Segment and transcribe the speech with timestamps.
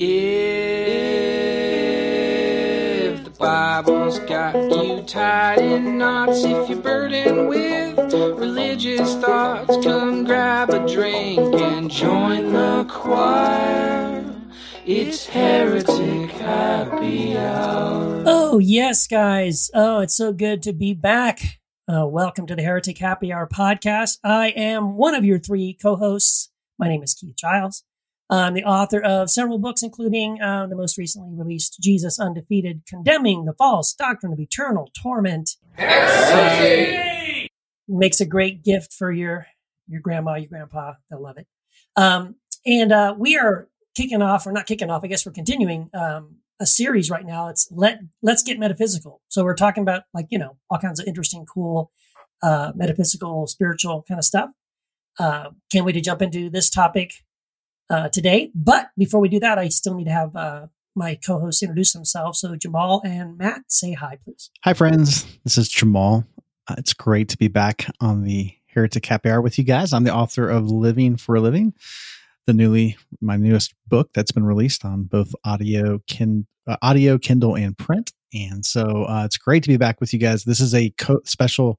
[0.00, 0.06] If
[3.24, 10.70] the Bible's got you tied in knots, if you're burdened with religious thoughts, come grab
[10.70, 14.24] a drink and join the choir.
[14.86, 18.22] It's Heretic Happy Hour.
[18.24, 19.68] Oh, yes, guys.
[19.74, 21.40] Oh, it's so good to be back.
[21.92, 24.18] Uh, welcome to the Heretic Happy Hour podcast.
[24.22, 26.50] I am one of your three co hosts.
[26.78, 27.82] My name is Keith Giles.
[28.30, 33.46] I'm the author of several books, including uh, the most recently released Jesus Undefeated Condemning
[33.46, 35.56] the False Doctrine of Eternal Torment.
[35.76, 37.48] Heresy!
[37.88, 39.46] Makes a great gift for your,
[39.88, 40.94] your grandma, your grandpa.
[41.10, 41.46] They'll love it.
[41.96, 42.34] Um,
[42.66, 46.36] and uh, we are kicking off, or not kicking off, I guess we're continuing um,
[46.60, 47.48] a series right now.
[47.48, 49.22] It's let let's get metaphysical.
[49.28, 51.90] So we're talking about like you know all kinds of interesting, cool,
[52.42, 54.50] uh, metaphysical, spiritual kind of stuff.
[55.18, 57.12] Uh, can't wait to jump into this topic
[57.90, 58.50] uh, today.
[58.54, 62.40] But before we do that, I still need to have uh, my co-hosts introduce themselves.
[62.40, 64.50] So Jamal and Matt, say hi, please.
[64.64, 65.24] Hi, friends.
[65.44, 66.24] This is Jamal.
[66.68, 69.92] Uh, it's great to be back on the Heretic Happy Hour with you guys.
[69.92, 71.74] I'm the author of Living for a Living
[72.48, 77.54] the newly my newest book that's been released on both audio kin, uh, audio kindle
[77.54, 80.74] and print and so uh, it's great to be back with you guys this is
[80.74, 81.78] a co- special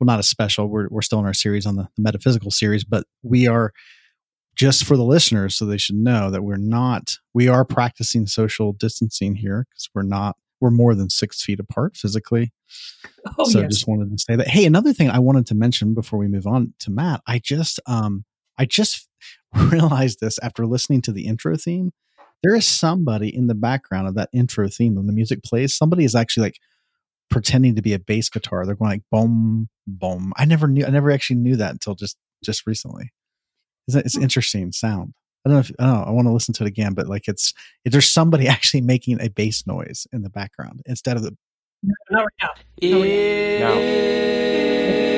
[0.00, 2.82] well not a special we're, we're still in our series on the, the metaphysical series
[2.82, 3.74] but we are
[4.56, 8.72] just for the listeners so they should know that we're not we are practicing social
[8.72, 12.50] distancing here because we're not we're more than six feet apart physically.
[13.38, 13.70] Oh, so yes.
[13.70, 14.48] just wanted to say that.
[14.48, 17.78] Hey another thing i wanted to mention before we move on to matt i just
[17.86, 18.24] um
[18.58, 19.06] i just
[19.70, 21.92] realized this after listening to the intro theme.
[22.42, 25.76] There is somebody in the background of that intro theme when the music plays.
[25.76, 26.58] Somebody is actually like
[27.30, 28.64] pretending to be a bass guitar.
[28.64, 30.32] They're going like boom boom.
[30.36, 33.12] I never knew i never actually knew that until just just recently
[33.88, 36.52] Isn't it's interesting sound i don't know if i don't know i want to listen
[36.54, 37.52] to it again but like it's
[37.84, 41.36] if there's somebody actually making a bass noise in the background instead of the
[42.10, 42.48] Not right now.
[42.82, 43.72] No.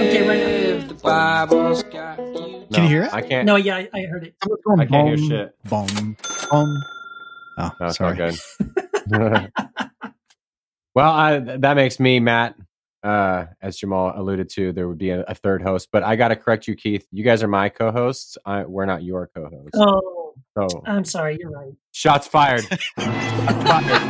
[0.09, 0.89] Okay, right now.
[0.89, 3.12] The Bible's got you Can you hear it?
[3.15, 3.47] I can't.
[3.47, 4.34] No, yeah, I, I heard it.
[4.78, 5.55] I can't hear shit.
[5.65, 6.17] Boom, boom.
[6.53, 8.17] Oh, No, it's sorry.
[8.17, 8.34] not
[9.09, 9.53] good.
[10.95, 12.55] well, I, that makes me Matt.
[13.03, 16.28] Uh, as Jamal alluded to, there would be a, a third host, but I got
[16.28, 17.06] to correct you, Keith.
[17.12, 18.36] You guys are my co-hosts.
[18.44, 19.70] I, we're not your co-hosts.
[19.75, 21.36] Oh, So I'm sorry.
[21.41, 21.72] You're right.
[21.92, 22.64] shots fired.
[22.97, 24.09] fired.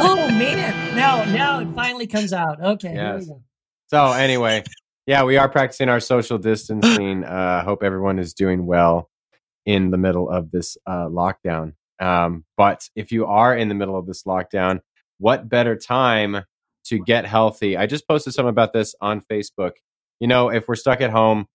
[0.00, 0.96] Oh man!
[0.96, 2.60] Now, now it finally comes out.
[2.62, 2.94] Okay.
[2.94, 3.28] Yes.
[3.88, 4.64] So anyway,
[5.06, 7.24] yeah, we are practicing our social distancing.
[7.28, 9.10] Uh, hope everyone is doing well
[9.66, 11.74] in the middle of this uh, lockdown.
[12.00, 14.80] Um, but if you are in the middle of this lockdown,
[15.18, 16.44] what better time
[16.84, 17.76] to get healthy?
[17.76, 19.72] I just posted something about this on Facebook.
[20.20, 21.46] You know, if we're stuck at home,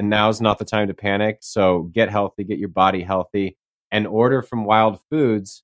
[0.00, 1.38] and now's not the time to panic.
[1.42, 3.58] So get healthy, get your body healthy,
[3.92, 5.62] and order from Wild Foods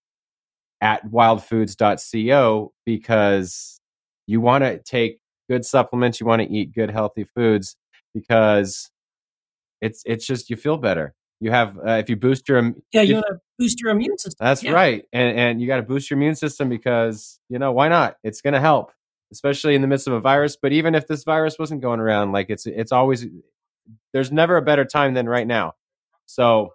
[0.83, 3.81] at wildfoods.co because
[4.27, 7.77] you want to take good supplements, you want to eat good healthy foods
[8.12, 8.91] because
[9.81, 11.15] it's it's just you feel better.
[11.41, 14.44] You have uh, if you boost your Yeah, you want to boost your immune system.
[14.44, 14.72] that's Yeah.
[14.72, 18.16] right, and and you got to boost your immune system because you know why not?
[18.22, 18.92] It's going to help,
[19.32, 20.56] especially in the midst of a virus.
[20.56, 23.26] But even if this virus wasn't going around, like it's it's always
[24.12, 25.74] there's never a better time than right now.
[26.24, 26.72] So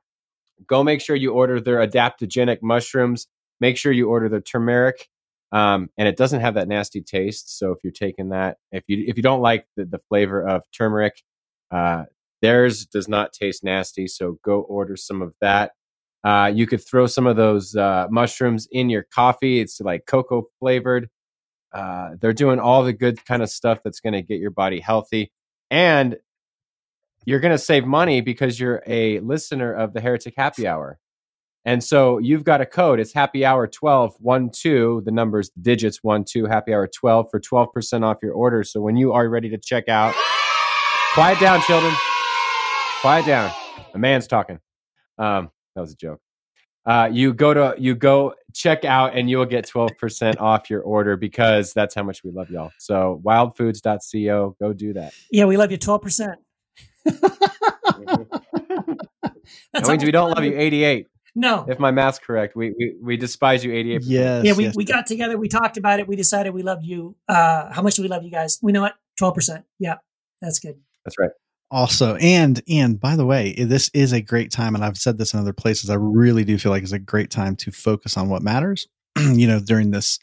[0.68, 3.28] go make sure you order their adaptogenic mushrooms.
[3.60, 5.08] Make sure you order their turmeric.
[5.52, 7.58] Um, and it doesn't have that nasty taste.
[7.58, 10.64] So if you're taking that, if you if you don't like the, the flavor of
[10.72, 11.22] turmeric,
[11.72, 12.06] uh,
[12.42, 14.08] theirs does not taste nasty.
[14.08, 15.72] So go order some of that.
[16.24, 19.60] Uh, you could throw some of those uh, mushrooms in your coffee.
[19.60, 21.10] It's like cocoa flavored.
[21.74, 24.80] Uh, they're doing all the good kind of stuff that's going to get your body
[24.80, 25.32] healthy,
[25.70, 26.18] and
[27.26, 31.00] you're going to save money because you're a listener of the Heretic Happy Hour.
[31.64, 33.00] And so you've got a code.
[33.00, 35.04] It's happy hour 12, 1, 2.
[35.06, 38.64] The numbers, digits 1, 2, happy hour 12 for 12% off your order.
[38.64, 40.16] So when you are ready to check out,
[41.14, 41.94] quiet down, children.
[43.02, 43.52] Quiet down.
[43.96, 44.60] A man's talking.
[45.18, 46.22] Um, that was a joke.
[46.86, 51.18] Uh, you go to you go check out and you'll get 12% off your order
[51.18, 52.72] because that's how much we love y'all.
[52.78, 55.14] So wildfoods.co, go do that.
[55.32, 56.40] Yeah, we love you twelve percent.
[59.74, 61.08] That means we don't love you 88.
[61.36, 61.66] No.
[61.68, 64.00] If my math's correct, we we, we despise you 88%.
[64.04, 64.46] Yes.
[64.46, 64.76] Yeah, we, yes.
[64.76, 67.16] we got together, we talked about it, we decided we love you.
[67.28, 68.60] Uh how much do we love you guys?
[68.62, 68.96] We know what?
[69.18, 69.66] Twelve percent.
[69.80, 69.96] Yeah,
[70.42, 70.76] that's good.
[71.04, 71.32] That's right.
[71.72, 75.34] Also and and by the way this is a great time and i've said this
[75.34, 78.30] in other places i really do feel like it's a great time to focus on
[78.30, 78.88] what matters
[79.34, 80.20] you know during this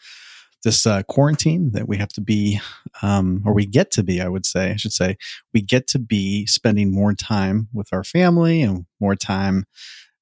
[0.64, 2.60] this uh, quarantine that we have to be
[3.02, 5.16] um, or we get to be i would say i should say
[5.54, 9.64] we get to be spending more time with our family and more time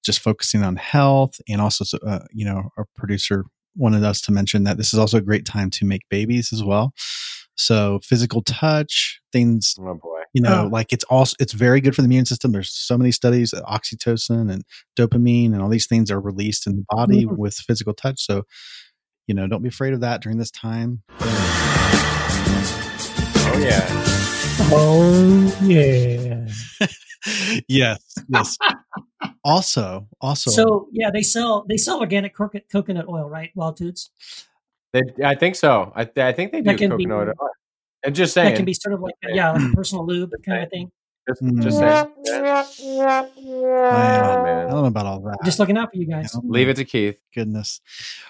[0.05, 3.45] just focusing on health, and also, uh, you know, our producer
[3.77, 6.63] wanted us to mention that this is also a great time to make babies as
[6.63, 6.93] well.
[7.57, 10.16] So physical touch, things, Oh.
[10.35, 10.69] You know, Oh.
[10.71, 12.53] like it's also it's very good for the immune system.
[12.53, 14.65] There's so many studies, uh, oxytocin and
[14.99, 17.37] dopamine, and all these things are released in the body Mhm.
[17.39, 18.21] with physical touch.
[18.25, 18.43] So,
[19.27, 21.03] you know, don't be afraid of that during this time.
[23.49, 23.87] Oh yeah.
[24.73, 26.47] Oh yeah.
[27.69, 28.57] yes, yes.
[29.45, 33.51] also, also, So yeah, they sell they sell organic coco- coconut oil, right?
[33.55, 34.11] Wild Foods.
[34.93, 35.93] They, I think so.
[35.97, 37.49] I, I think they do That be- coconut oil.
[38.07, 40.31] And just saying, That can be sort of like a, yeah, like a personal lube
[40.47, 40.91] kind of thing.
[41.29, 41.63] just, Mm.
[41.63, 42.13] just saying.
[42.25, 43.27] Yeah.
[43.37, 44.45] Wow.
[44.45, 45.39] I don't know about all that.
[45.45, 46.33] Just looking out for you guys.
[46.35, 46.41] You?
[46.45, 47.17] Leave it to Keith.
[47.35, 47.81] goodness.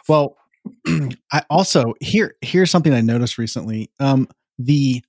[0.09, 0.37] Well,
[1.33, 3.91] I also here here's something I noticed recently.
[4.01, 4.29] Um,
[4.59, 5.03] the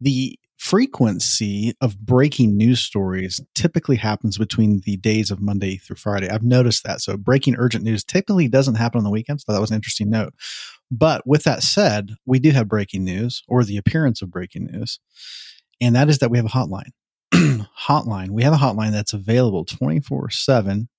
[0.00, 6.28] the frequency of breaking news stories typically happens between the days of Monday through Friday.
[6.30, 7.00] I've noticed that.
[7.00, 9.44] So breaking urgent news typically doesn't happen on the weekends.
[9.44, 10.34] So that was an interesting note.
[10.94, 15.00] But with that said, we do have breaking news or the appearance of breaking news.
[15.80, 16.90] And that is that we have a hotline.
[17.32, 18.28] hotline.
[18.28, 20.90] We have a hotline that's available 24 7.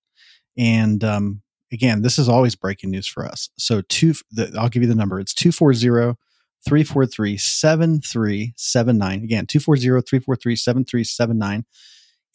[0.57, 3.49] And um, again, this is always breaking news for us.
[3.59, 5.19] So two, the, I'll give you the number.
[5.19, 6.17] It's 240
[6.65, 9.23] 343 7379.
[9.23, 11.65] Again, 240 343 7379.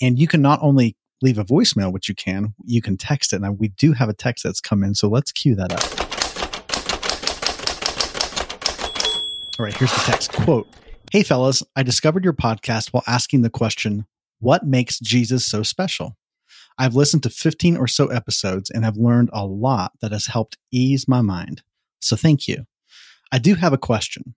[0.00, 3.42] And you can not only leave a voicemail, which you can, you can text it.
[3.42, 4.94] And we do have a text that's come in.
[4.94, 6.07] So let's cue that up.
[9.58, 10.68] All right, here's the text quote
[11.10, 14.06] Hey, fellas, I discovered your podcast while asking the question,
[14.38, 16.16] What makes Jesus so special?
[16.78, 20.58] I've listened to 15 or so episodes and have learned a lot that has helped
[20.70, 21.62] ease my mind.
[22.00, 22.66] So thank you.
[23.32, 24.36] I do have a question.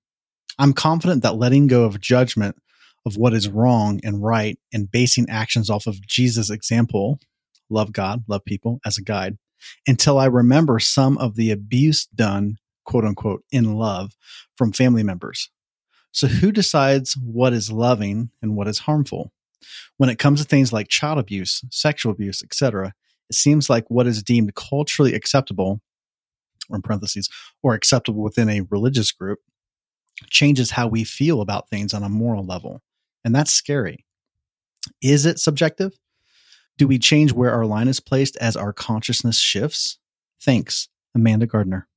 [0.58, 2.56] I'm confident that letting go of judgment
[3.06, 7.20] of what is wrong and right and basing actions off of Jesus' example,
[7.70, 9.38] love God, love people as a guide,
[9.86, 14.14] until I remember some of the abuse done, quote unquote, in love
[14.56, 15.50] from family members.
[16.12, 19.32] So who decides what is loving and what is harmful?
[19.98, 22.94] When it comes to things like child abuse, sexual abuse, etc.,
[23.30, 25.82] it seems like what is deemed culturally acceptable,
[26.70, 27.30] or in parentheses,
[27.64, 29.40] or acceptable within a religious group,
[30.30, 32.82] changes how we feel about things on a moral level.
[33.24, 34.06] And that's scary.
[35.02, 35.94] Is it subjective?
[36.78, 40.00] Do we change where our line is placed as our consciousness shifts?
[40.42, 41.88] Thanks, Amanda Gardner.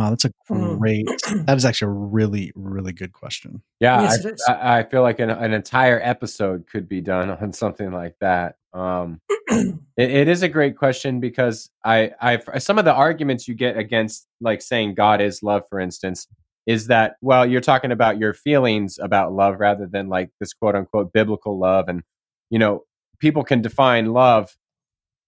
[0.00, 0.78] Wow, that's a Hmm.
[0.78, 1.06] great.
[1.46, 3.60] That is actually a really, really good question.
[3.80, 4.52] Yeah, Yes, I.
[4.52, 8.56] I, I feel like an, an entire episode could be done on something like that.
[8.72, 9.20] Um,
[9.50, 13.76] it, it is a great question because I, I, some of the arguments you get
[13.76, 16.26] against, like saying God is love, for instance,
[16.66, 20.76] is that well, you're talking about your feelings about love rather than like this quote
[20.76, 22.02] unquote biblical love, and
[22.48, 22.84] you know,
[23.18, 24.56] people can define love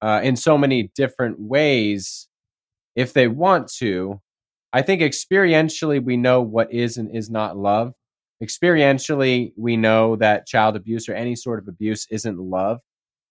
[0.01, 2.27] uh, in so many different ways
[2.97, 4.19] if they want to.
[4.73, 7.93] I think experientially we know what is and is not love.
[8.43, 12.81] Experientially, we know that child abuse or any sort of abuse isn't love,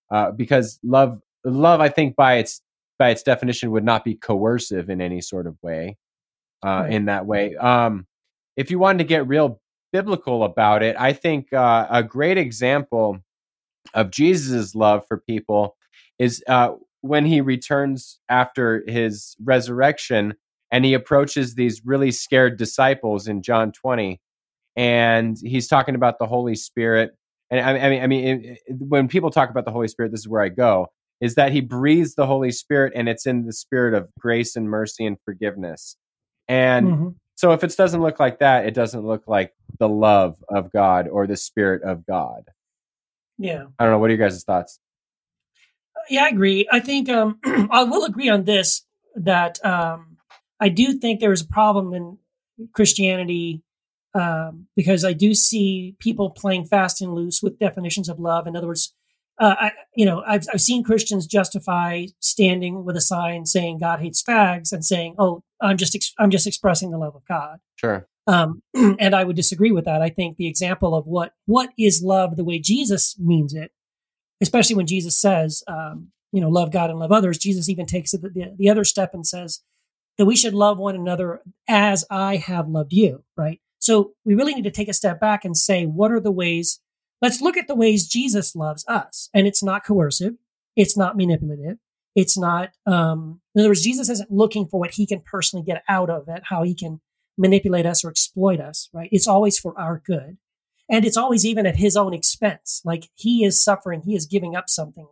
[0.10, 2.62] uh, because love, love, I think by its
[2.98, 5.98] by its definition would not be coercive in any sort of way.
[6.64, 6.86] Uh.
[6.90, 8.06] In that way, um,
[8.56, 9.60] if you wanted to get real
[9.92, 13.20] biblical about it, I think uh, a great example
[13.94, 15.76] of Jesus' love for people
[16.20, 20.36] is uh, when he returns after his resurrection
[20.72, 24.20] and he approaches these really scared disciples in John 20
[24.78, 27.12] and he's talking about the Holy Spirit
[27.50, 30.12] and I, I mean I mean it, it- when people talk about the Holy Spirit
[30.12, 30.88] this is where I go
[31.20, 34.70] is that he breathes the Holy Spirit and it's in the spirit of grace and
[34.70, 35.98] mercy and forgiveness
[36.48, 37.16] and Mhm.
[37.36, 41.08] so if it doesn't look like that it doesn't look like the love of God
[41.08, 42.44] or the spirit of God
[43.38, 43.66] Yeah.
[43.78, 44.80] I don't know what are your guys' thoughts
[46.10, 46.68] Yeah, I agree.
[46.72, 47.40] I think um,
[47.72, 48.84] I will agree on this
[49.16, 50.11] that um,
[50.62, 52.18] I do think there is a problem in
[52.74, 53.64] Christianity
[54.14, 58.48] um, because I do see people playing fast and loose with definitions of love.
[58.48, 58.94] In other words,
[59.40, 64.00] uh, I, you know, I've, I've seen Christians justify standing with a sign saying God
[64.00, 67.60] hates fags and saying, "Oh, I'm just ex- I'm just expressing the love of God."
[67.76, 70.02] sure um, and I would disagree with that.
[70.02, 73.72] I think the example of what what is love the way Jesus means it,
[74.42, 77.38] especially when Jesus says, um, you know, love God and love others.
[77.38, 79.62] Jesus even takes it the, the other step and says
[80.18, 83.24] that we should love one another as I have loved you.
[83.38, 83.60] Right.
[83.80, 86.80] So we really need to take a step back and say, what are the ways?
[87.22, 90.34] Let's look at the ways Jesus loves us, and it's not coercive,
[90.76, 91.78] it's not manipulative.
[92.16, 95.84] It's not, um, in other words, Jesus isn't looking for what he can personally get
[95.88, 97.00] out of it, how he can
[97.38, 99.10] manipulate us or exploit us, right?
[99.12, 100.38] It's always for our good.
[100.90, 102.82] And it's always even at his own expense.
[102.84, 105.08] Like he is suffering, he is giving up something.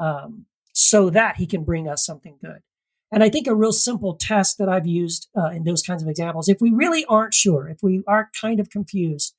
[0.00, 2.60] Um, so that he can bring us something good.
[3.10, 6.08] And I think a real simple test that I've used uh, in those kinds of
[6.08, 9.34] examples, if we really aren't sure, if we are kind of confused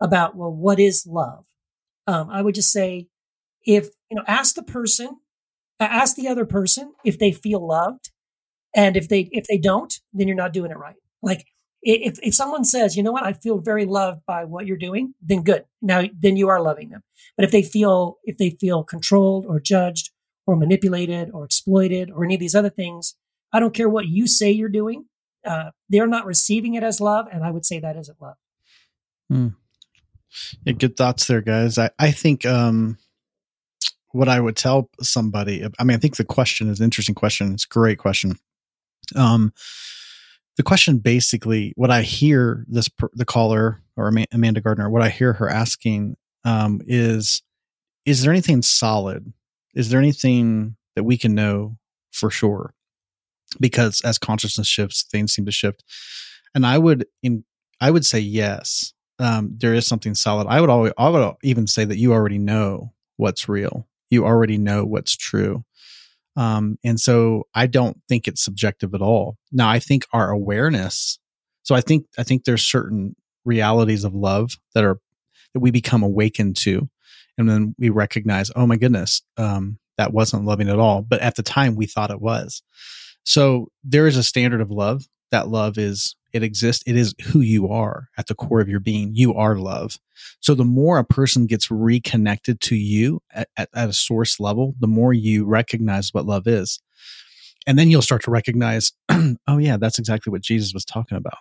[0.00, 1.44] about, well, what is love?
[2.06, 3.06] Um, I would just say,
[3.64, 5.18] if, you know, ask the person,
[5.78, 8.10] ask the other person if they feel loved.
[8.74, 10.96] And if they, if they don't, then you're not doing it right.
[11.22, 11.46] Like
[11.82, 15.14] if, if someone says, you know what, I feel very loved by what you're doing,
[15.20, 15.64] then good.
[15.80, 17.02] Now, then you are loving them.
[17.36, 20.10] But if they feel, if they feel controlled or judged
[20.46, 23.14] or manipulated or exploited or any of these other things.
[23.52, 25.06] I don't care what you say you're doing.
[25.44, 27.26] Uh, they're not receiving it as love.
[27.30, 28.36] And I would say that isn't love.
[29.28, 29.48] Hmm.
[30.64, 31.78] Yeah, good thoughts there, guys.
[31.78, 32.98] I, I think um,
[34.12, 37.52] what I would tell somebody, I mean, I think the question is an interesting question.
[37.52, 38.38] It's a great question.
[39.14, 39.52] Um,
[40.56, 45.34] the question basically, what I hear this, the caller or Amanda Gardner, what I hear
[45.34, 47.42] her asking um, is,
[48.04, 49.32] is there anything solid
[49.74, 51.76] is there anything that we can know
[52.10, 52.74] for sure?
[53.60, 55.84] Because as consciousness shifts, things seem to shift.
[56.54, 57.44] And I would in
[57.80, 58.92] I would say yes.
[59.18, 60.46] Um, there is something solid.
[60.46, 63.88] I would always I would even say that you already know what's real.
[64.10, 65.64] You already know what's true.
[66.36, 69.36] Um, and so I don't think it's subjective at all.
[69.50, 71.18] Now I think our awareness.
[71.62, 74.98] So I think I think there's certain realities of love that are
[75.52, 76.88] that we become awakened to
[77.38, 81.02] and then we recognize, oh my goodness, um, that wasn't loving at all.
[81.02, 82.62] But at the time, we thought it was.
[83.24, 85.06] So there is a standard of love.
[85.30, 86.82] That love is it exists.
[86.86, 89.14] It is who you are at the core of your being.
[89.14, 89.98] You are love.
[90.40, 94.74] So the more a person gets reconnected to you at, at, at a source level,
[94.80, 96.80] the more you recognize what love is.
[97.66, 101.38] And then you'll start to recognize, oh yeah, that's exactly what Jesus was talking about.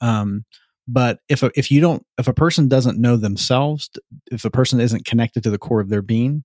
[0.00, 0.44] Um,
[0.92, 3.88] but if a, if you don't if a person doesn't know themselves
[4.30, 6.44] if a person isn't connected to the core of their being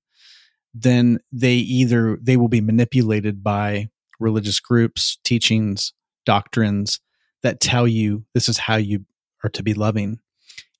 [0.74, 3.88] then they either they will be manipulated by
[4.20, 5.94] religious groups teachings
[6.25, 7.00] doctrines
[7.44, 9.06] that tell you this is how you
[9.44, 10.20] are to be loving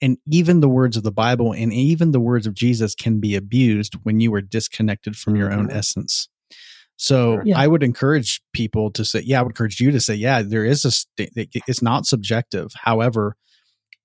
[0.02, 3.36] and even the words of the bible and even the words of jesus can be
[3.36, 5.78] abused when you are disconnected from your own mm-hmm.
[5.78, 6.30] essence
[7.00, 7.60] so yeah.
[7.60, 10.66] I would encourage people to say, yeah, I would encourage you to say, yeah, there
[10.66, 12.72] is a, st- it's not subjective.
[12.74, 13.36] However,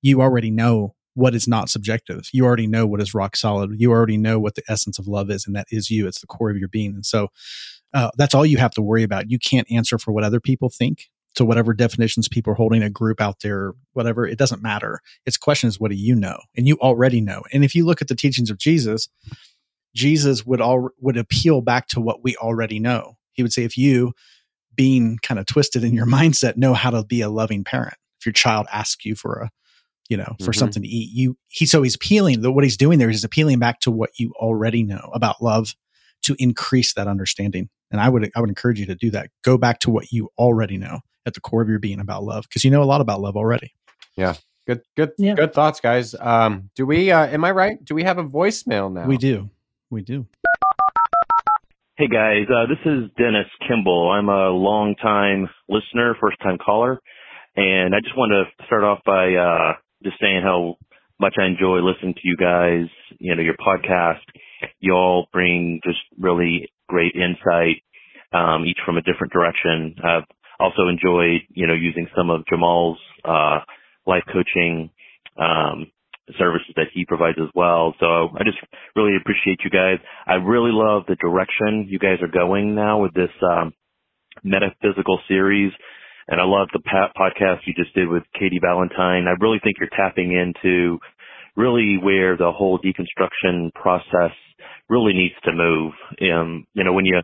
[0.02, 2.28] you already know what is not subjective.
[2.32, 3.70] You already know what is rock solid.
[3.78, 6.06] You already know what the essence of love is, and that is you.
[6.06, 6.94] It's the core of your being.
[6.94, 7.28] And so
[7.94, 9.30] uh, that's all you have to worry about.
[9.30, 11.10] You can't answer for what other people think.
[11.36, 15.00] To whatever definitions people are holding a group out there, whatever, it doesn't matter.
[15.24, 16.38] Its question is, what do you know?
[16.54, 17.42] And you already know.
[17.54, 19.08] And if you look at the teachings of Jesus,
[19.96, 23.16] Jesus would all would appeal back to what we already know.
[23.32, 24.12] He would say, if you,
[24.76, 28.26] being kind of twisted in your mindset, know how to be a loving parent, if
[28.26, 29.50] your child asks you for a
[30.12, 30.52] you know, for mm-hmm.
[30.52, 31.10] something to eat.
[31.14, 32.42] You he so he's appealing.
[32.42, 35.74] What he's doing there is appealing back to what you already know about love
[36.24, 37.70] to increase that understanding.
[37.90, 39.30] And I would I would encourage you to do that.
[39.42, 42.44] Go back to what you already know at the core of your being about love
[42.46, 43.72] because you know a lot about love already.
[44.14, 44.34] Yeah.
[44.66, 45.34] Good good yeah.
[45.34, 46.14] good thoughts guys.
[46.20, 47.82] Um do we uh am I right?
[47.82, 49.06] Do we have a voicemail now?
[49.06, 49.48] We do.
[49.88, 50.26] We do.
[51.96, 54.10] Hey guys, uh, this is Dennis Kimball.
[54.10, 56.98] I'm a long time listener, first time caller,
[57.54, 60.76] and I just want to start off by uh, just saying how
[61.20, 62.86] much I enjoy listening to you guys,
[63.18, 64.20] you know, your podcast.
[64.80, 67.82] You all bring just really great insight,
[68.32, 69.96] um, each from a different direction.
[70.02, 70.24] I've
[70.58, 73.60] also enjoyed, you know, using some of Jamal's, uh,
[74.06, 74.90] life coaching,
[75.36, 75.90] um,
[76.38, 77.94] services that he provides as well.
[77.98, 78.58] So I just
[78.94, 79.98] really appreciate you guys.
[80.26, 83.74] I really love the direction you guys are going now with this, um,
[84.42, 85.72] metaphysical series.
[86.32, 89.28] And I love the podcast you just did with Katie Valentine.
[89.28, 90.98] I really think you're tapping into
[91.56, 94.32] really where the whole deconstruction process
[94.88, 95.92] really needs to move.
[96.22, 97.20] Um, you know, when you,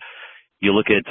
[0.60, 1.10] you look at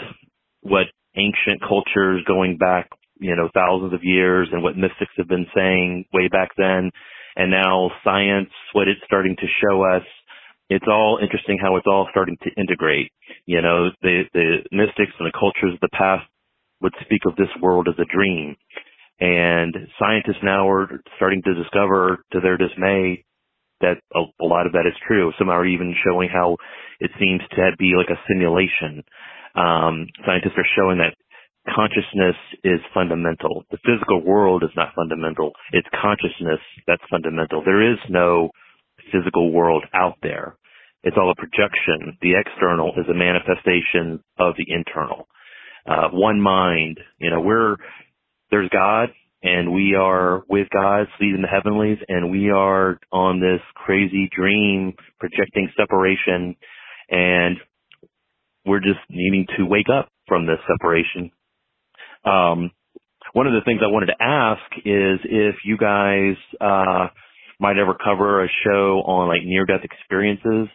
[0.61, 0.85] what
[1.15, 2.87] ancient cultures going back,
[3.19, 6.91] you know, thousands of years and what mystics have been saying way back then,
[7.35, 10.03] and now science, what it's starting to show us,
[10.69, 13.11] it's all interesting how it's all starting to integrate.
[13.47, 16.27] You know, the, the mystics and the cultures of the past
[16.81, 18.55] would speak of this world as a dream.
[19.19, 23.25] And scientists now are starting to discover to their dismay
[23.81, 25.31] that a, a lot of that is true.
[25.37, 26.57] Some are even showing how
[26.99, 29.03] it seems to be like a simulation.
[29.55, 31.15] Um, scientists are showing that
[31.73, 33.63] consciousness is fundamental.
[33.71, 35.51] The physical world is not fundamental.
[35.73, 37.61] It's consciousness that's fundamental.
[37.63, 38.49] There is no
[39.11, 40.55] physical world out there.
[41.03, 42.17] It's all a projection.
[42.21, 45.27] The external is a manifestation of the internal
[45.87, 46.99] uh, one mind.
[47.19, 47.75] You know, we're
[48.51, 49.09] there's God,
[49.43, 54.29] and we are with God, seated in the heavenlies, and we are on this crazy
[54.35, 56.55] dream projecting separation.
[57.09, 57.57] And
[58.65, 61.31] we're just needing to wake up from this separation.
[62.25, 62.71] Um,
[63.33, 67.07] one of the things I wanted to ask is if you guys uh,
[67.59, 70.67] might ever cover a show on like near-death experiences.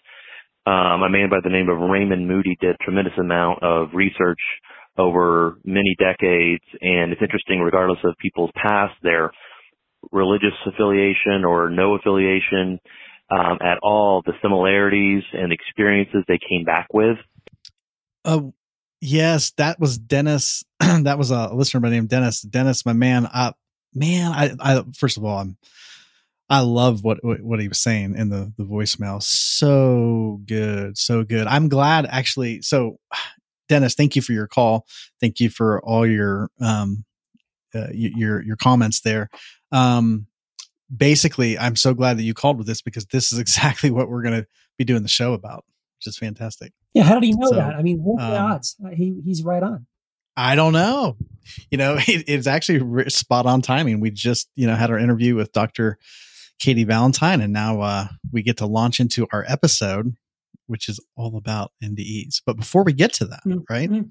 [0.65, 4.39] Um, a man by the name of Raymond Moody did a tremendous amount of research
[4.99, 9.31] over many decades, and it's interesting, regardless of people's past, their
[10.11, 12.79] religious affiliation or no affiliation
[13.31, 17.17] um, at all, the similarities and experiences they came back with.
[18.25, 18.41] Uh,
[19.01, 20.65] yes, that was Dennis.
[20.81, 22.43] that was a listener by name Dennis.
[22.43, 23.27] Dennis, my man.
[23.27, 23.53] Uh,
[23.95, 25.57] man, I, I first of all, I'm,
[26.51, 29.23] I love what what he was saying in the the voicemail.
[29.23, 31.47] So good, so good.
[31.47, 32.61] I'm glad actually.
[32.63, 32.99] So,
[33.73, 34.87] Dennis, thank you for your call.
[35.19, 37.07] Thank you for all your um
[37.75, 39.31] uh, your your comments there.
[39.73, 40.27] Um,
[40.95, 44.23] basically, I'm so glad that you called with this because this is exactly what we're
[44.23, 45.65] going to be doing the show about,
[45.99, 46.75] which is fantastic.
[46.93, 47.75] Yeah, how did he know so, that?
[47.75, 48.77] I mean, what the um, odds?
[48.85, 49.87] Uh, he he's right on.
[50.37, 51.17] I don't know.
[51.71, 54.01] You know, it, it's actually spot on timing.
[54.01, 55.97] We just you know had our interview with Doctor
[56.59, 60.15] Katie Valentine, and now uh, we get to launch into our episode,
[60.67, 62.43] which is all about NDEs.
[62.45, 63.61] But before we get to that, mm-hmm.
[63.69, 64.05] right?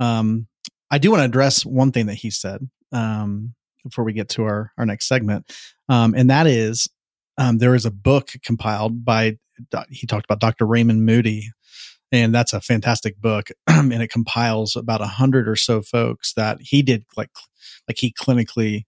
[0.00, 0.46] Um,
[0.90, 2.68] I do want to address one thing that he said.
[2.92, 3.54] Um,
[3.84, 5.50] before we get to our, our next segment.
[5.88, 6.88] Um, and that is,
[7.36, 9.38] um, there is a book compiled by,
[9.90, 10.66] he talked about Dr.
[10.66, 11.50] Raymond Moody,
[12.12, 13.50] and that's a fantastic book.
[13.66, 17.30] and it compiles about a hundred or so folks that he did like,
[17.88, 18.84] like he clinically,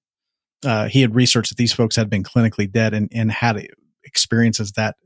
[0.65, 3.67] uh, he had researched that these folks had been clinically dead and, and had
[4.05, 4.97] experiences that,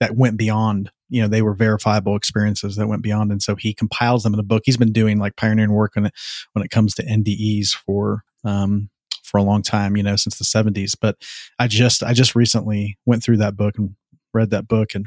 [0.00, 3.74] that went beyond you know they were verifiable experiences that went beyond and so he
[3.74, 6.14] compiles them in a book he's been doing like pioneering work when it
[6.52, 8.88] when it comes to ndes for um
[9.30, 10.96] for a long time, you know, since the 70s.
[11.00, 11.16] But
[11.58, 13.94] I just I just recently went through that book and
[14.34, 15.06] read that book, and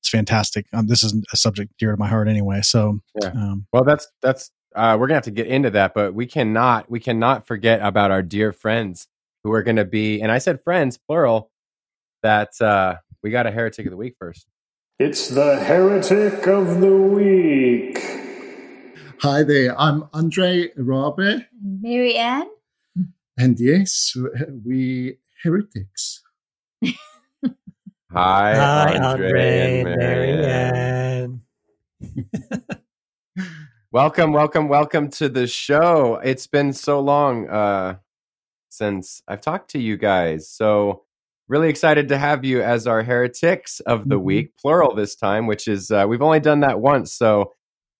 [0.00, 0.66] it's fantastic.
[0.72, 2.62] Um, this is a subject dear to my heart anyway.
[2.62, 3.28] So yeah.
[3.28, 6.90] Um, well, that's that's uh, we're gonna have to get into that, but we cannot
[6.90, 9.06] we cannot forget about our dear friends
[9.44, 11.50] who are going to be, and I said friends plural.
[12.24, 14.46] That uh, we got a heretic of the week first.
[15.00, 18.00] It's the heretic of the week.
[19.20, 21.46] Hi there, I'm Andre Rabe.
[21.62, 22.48] Mary-Anne.
[23.38, 24.16] And yes,
[24.64, 26.24] we heretics.
[26.82, 26.96] Hi,
[28.10, 31.42] Hi, Andre, Andre Mary-Anne.
[33.92, 36.16] welcome, welcome, welcome to the show.
[36.24, 37.98] It's been so long uh,
[38.68, 40.50] since I've talked to you guys.
[40.50, 41.04] So,
[41.48, 44.24] really excited to have you as our heretics of the mm-hmm.
[44.24, 47.14] week, plural this time, which is uh, we've only done that once.
[47.14, 47.52] So,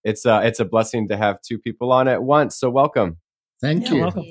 [0.03, 2.57] it's uh, it's a blessing to have two people on at once.
[2.57, 3.17] So, welcome.
[3.61, 4.01] Thank yeah, you.
[4.01, 4.25] Welcome.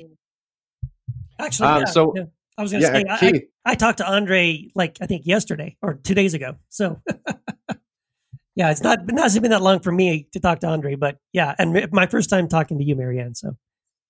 [1.39, 2.23] Actually, um, yeah, so yeah.
[2.57, 5.77] I was going to yeah, say, I, I, talked to Andre like I think yesterday
[5.81, 6.55] or two days ago.
[6.67, 7.01] So,
[8.55, 11.17] yeah, it's not, it hasn't been that long for me to talk to Andre, but
[11.31, 13.35] yeah, and my first time talking to you, Mary-Anne.
[13.35, 13.55] So,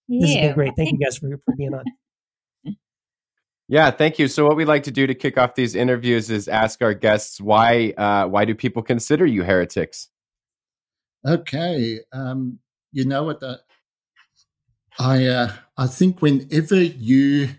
[0.07, 0.73] this has been great.
[0.75, 1.83] Thank you guys for, for being on.
[3.71, 4.27] Yeah, thank you.
[4.27, 7.39] So, what we like to do to kick off these interviews is ask our guests
[7.39, 10.09] why uh, why do people consider you heretics?
[11.23, 12.57] Okay, um,
[12.91, 13.61] you know what the
[14.97, 17.49] I uh, I think whenever you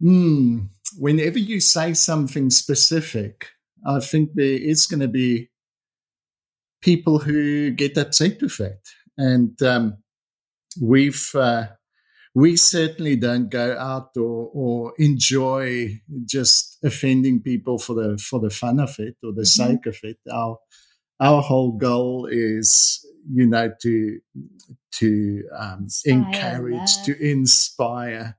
[0.00, 3.48] mm, whenever you say something specific,
[3.84, 5.50] I think there is going to be
[6.82, 9.96] people who get upset with it, and um,
[10.80, 11.66] we've uh,
[12.34, 18.50] we certainly don't go out or, or enjoy just offending people for the for the
[18.50, 19.72] fun of it or the mm-hmm.
[19.72, 20.18] sake of it.
[20.32, 20.58] Our
[21.20, 24.18] our whole goal is you know to
[24.92, 28.36] to um, encourage to inspire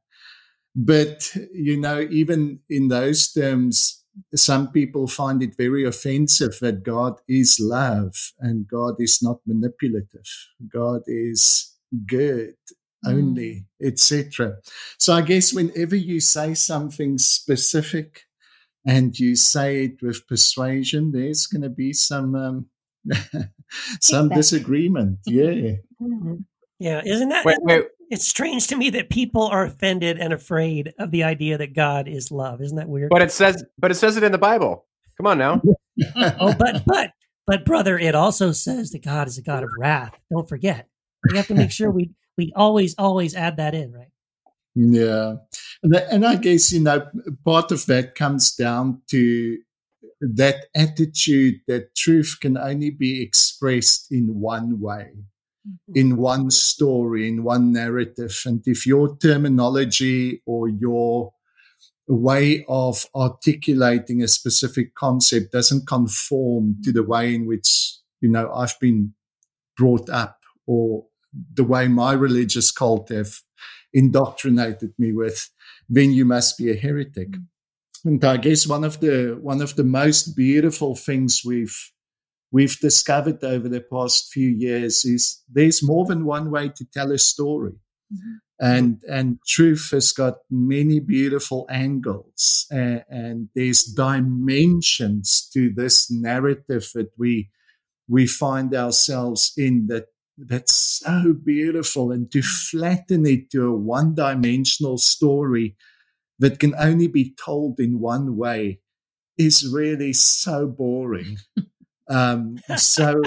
[0.75, 4.03] but you know even in those terms
[4.35, 10.27] some people find it very offensive that god is love and god is not manipulative
[10.73, 11.75] god is
[12.07, 12.55] good
[13.05, 13.87] only mm.
[13.87, 14.55] etc
[14.97, 18.25] so i guess whenever you say something specific
[18.85, 22.65] and you say it with persuasion there's going to be some um,
[24.01, 25.19] some disagreement.
[25.25, 25.75] Yeah.
[26.01, 26.35] Mm-hmm.
[26.79, 27.01] Yeah.
[27.05, 27.45] Isn't that?
[27.45, 27.85] Wait, wait.
[28.09, 32.07] It's strange to me that people are offended and afraid of the idea that God
[32.09, 32.61] is love.
[32.61, 33.09] Isn't that weird?
[33.09, 34.85] But it says, but it says it in the Bible.
[35.15, 35.61] Come on now.
[36.15, 37.11] oh, but but
[37.47, 40.13] but brother, it also says that God is a God of wrath.
[40.29, 40.89] Don't forget.
[41.29, 44.07] We have to make sure we we always always add that in, right?
[44.75, 45.35] Yeah,
[45.83, 47.07] and I guess you know
[47.45, 49.57] part of that comes down to
[50.21, 55.11] that attitude that truth can only be expressed in one way,
[55.67, 55.93] mm-hmm.
[55.95, 58.39] in one story, in one narrative.
[58.45, 61.33] And if your terminology or your
[62.07, 68.51] way of articulating a specific concept doesn't conform to the way in which, you know,
[68.53, 69.13] I've been
[69.75, 71.05] brought up or
[71.53, 73.39] the way my religious cult have
[73.93, 75.49] indoctrinated me with,
[75.89, 77.35] then you must be a heretic.
[78.03, 81.91] And I guess one of the one of the most beautiful things we've
[82.51, 87.11] we've discovered over the past few years is there's more than one way to tell
[87.11, 87.73] a story.
[88.13, 88.35] Mm-hmm.
[88.59, 96.87] And and truth has got many beautiful angles and, and there's dimensions to this narrative
[96.93, 97.49] that we
[98.07, 100.05] we find ourselves in that
[100.37, 105.75] that's so beautiful and to flatten it to a one dimensional story
[106.39, 108.79] that can only be told in one way
[109.37, 111.37] is really so boring.
[112.07, 113.21] Um, so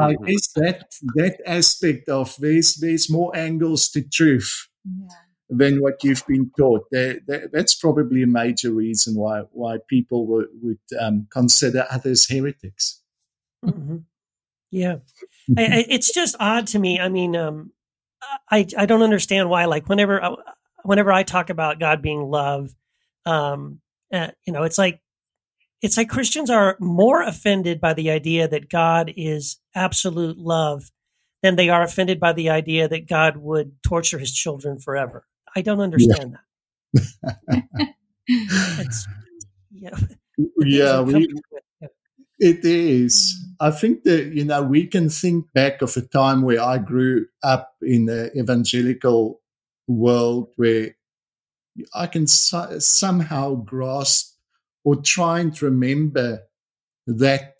[0.00, 5.06] I guess that that aspect of there's there's more angles to truth yeah.
[5.48, 6.90] than what you've been taught.
[6.90, 12.28] That, that, that's probably a major reason why why people would, would um, consider others
[12.28, 13.02] heretics.
[13.64, 13.98] Mm-hmm.
[14.74, 14.96] Yeah,
[15.56, 16.98] I, I, it's just odd to me.
[16.98, 17.70] I mean, um,
[18.50, 19.66] I I don't understand why.
[19.66, 20.36] Like whenever uh,
[20.82, 22.74] whenever I talk about God being love,
[23.24, 23.80] um,
[24.12, 25.00] uh, you know, it's like
[25.80, 30.90] it's like Christians are more offended by the idea that God is absolute love
[31.40, 35.24] than they are offended by the idea that God would torture his children forever.
[35.54, 36.36] I don't understand
[36.94, 37.60] yeah.
[37.76, 37.94] that.
[38.80, 39.06] it's,
[39.70, 39.96] yeah,
[40.58, 41.28] yeah we,
[42.44, 43.34] it is.
[43.60, 47.26] I think that, you know, we can think back of a time where I grew
[47.42, 49.40] up in the evangelical
[49.88, 50.96] world where
[51.94, 54.34] I can so- somehow grasp
[54.84, 56.42] or trying to remember
[57.06, 57.54] that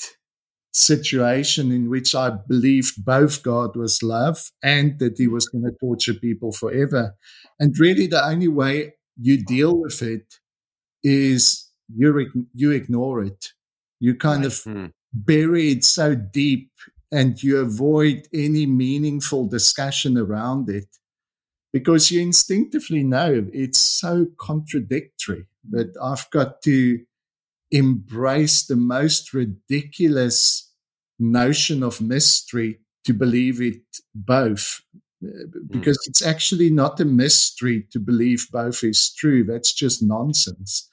[0.73, 5.73] situation in which I believed both God was love and that he was going to
[5.81, 7.17] torture people forever.
[7.61, 10.41] And really, the only way you deal with it
[11.05, 13.53] is you, you ignore it.
[14.01, 14.93] You kind of mm.
[15.13, 16.71] bury it so deep
[17.11, 20.89] and you avoid any meaningful discussion around it
[21.73, 27.01] because you instinctively know it's so contradictory that I've got to
[27.71, 30.73] embrace the most ridiculous
[31.19, 33.83] notion of mystery to believe it
[34.15, 34.81] both
[35.71, 36.09] because mm.
[36.09, 40.89] it's actually not a mystery to believe both is true that's just nonsense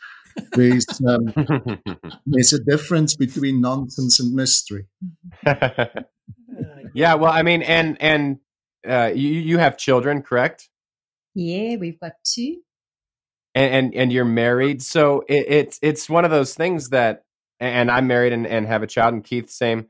[0.54, 1.34] there's um,
[2.26, 4.86] there's a difference between nonsense and mystery
[6.94, 8.40] yeah well i mean and and
[8.88, 10.70] uh, you you have children correct
[11.36, 12.58] yeah we've got two
[13.56, 14.82] and and, and you're married.
[14.82, 17.24] So it, it's it's one of those things that,
[17.60, 19.88] and I'm married and, and have a child, and Keith same.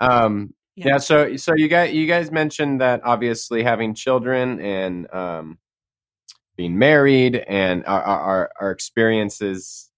[0.00, 0.86] Um, yeah.
[0.86, 0.98] yeah.
[0.98, 5.58] So so you guys you guys mentioned that obviously having children and um,
[6.56, 9.90] being married and our, our our experiences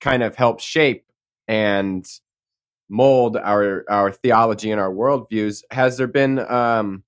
[0.00, 1.04] kind of help shape
[1.48, 2.06] and
[2.88, 5.62] mold our our theology and our worldviews.
[5.70, 7.04] Has there been um,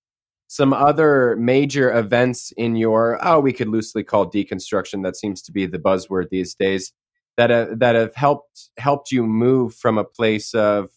[0.46, 5.52] some other major events in your oh we could loosely call deconstruction that seems to
[5.52, 6.92] be the buzzword these days
[7.36, 10.90] that that have helped helped you move from a place of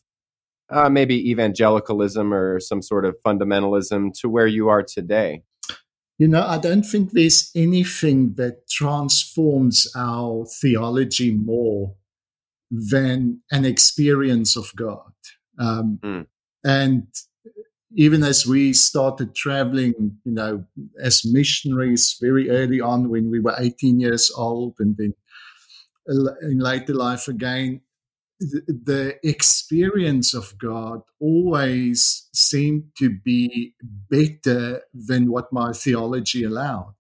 [0.70, 5.42] uh, maybe evangelicalism or some sort of fundamentalism to where you are today
[6.18, 11.94] you know i don't think there's anything that transforms our theology more
[12.70, 15.14] than an experience of god
[15.60, 16.26] um, mm.
[16.64, 17.08] and
[17.96, 20.64] even as we started traveling, you know,
[21.02, 25.14] as missionaries very early on when we were 18 years old and then
[26.08, 27.82] in later life again,
[28.40, 33.74] the, experience of God always seemed to be
[34.10, 36.96] better than what my theology allowed.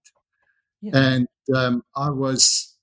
[0.82, 0.92] Yeah.
[0.98, 2.76] And um, I was,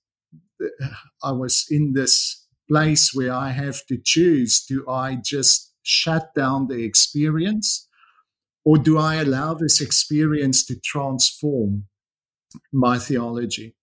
[1.23, 6.69] I was in this place where I have to choose: do I just shut down
[6.69, 7.89] the experience,
[8.65, 11.87] or do I allow this experience to transform
[12.73, 13.75] my theology?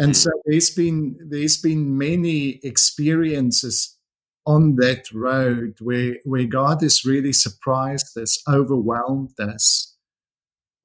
[0.00, 3.98] And so there's been there's been many experiences
[4.46, 9.94] on that road where where God has really surprised us, overwhelmed us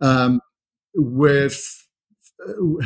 [0.02, 0.42] um,
[0.94, 1.88] with.
[2.46, 2.86] Uh,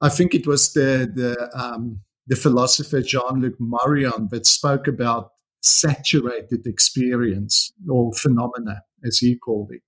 [0.00, 5.32] I think it was the the um, the philosopher Jean Luc Marion that spoke about
[5.60, 9.82] saturated experience or phenomena as he called it.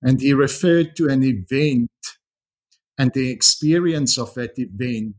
[0.00, 1.90] And he referred to an event
[2.98, 5.16] and the experience of that event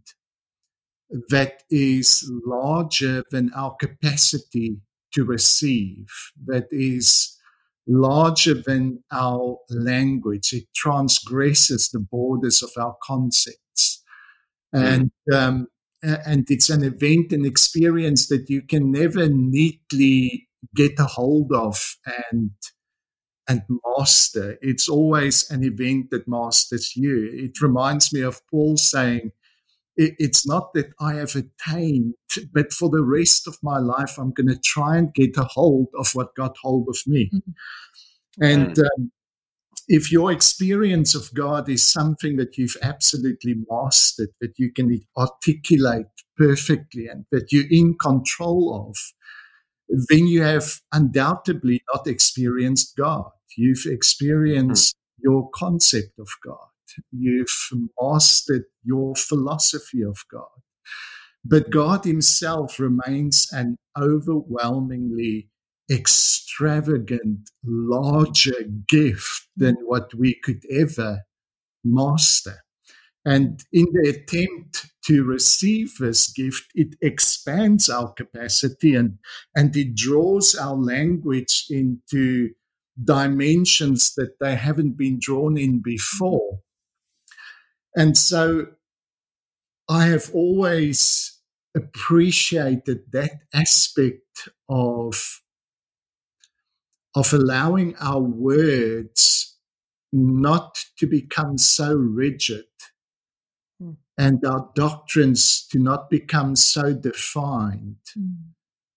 [1.30, 4.78] that is larger than our capacity
[5.14, 6.08] to receive,
[6.46, 7.38] that is
[7.88, 10.52] larger than our language.
[10.54, 14.04] It transgresses the borders of our concepts.
[14.74, 15.68] And, um,
[16.02, 21.96] and it's an event, an experience that you can never neatly get a hold of
[22.32, 22.52] and
[23.48, 23.62] and
[23.98, 24.58] master.
[24.62, 27.30] It's always an event that masters you.
[27.34, 29.32] It reminds me of Paul saying,
[29.98, 32.16] it's not that I have attained,
[32.54, 35.88] but for the rest of my life, I'm going to try and get a hold
[35.98, 37.32] of what got hold of me.
[37.34, 38.44] Mm-hmm.
[38.44, 39.12] And um,
[39.88, 46.08] if your experience of God is something that you've absolutely mastered, that you can articulate
[46.38, 48.98] perfectly, and that you're in control of,
[50.10, 53.30] then you have undoubtedly not experienced God.
[53.58, 55.24] You've experienced mm-hmm.
[55.24, 56.68] your concept of God.
[57.12, 57.50] You've
[58.00, 60.48] mastered your philosophy of God.
[61.44, 65.50] But God Himself remains an overwhelmingly
[65.92, 71.22] extravagant, larger gift than what we could ever
[71.84, 72.64] master.
[73.26, 79.18] And in the attempt to receive this gift, it expands our capacity and,
[79.56, 82.52] and it draws our language into
[83.04, 86.60] dimensions that they haven't been drawn in before.
[87.96, 88.68] And so
[89.90, 91.40] I have always
[91.76, 95.42] appreciated that aspect of,
[97.16, 99.58] of allowing our words
[100.12, 102.66] not to become so rigid
[103.82, 103.98] mm.
[104.18, 108.36] and our doctrines to not become so defined mm.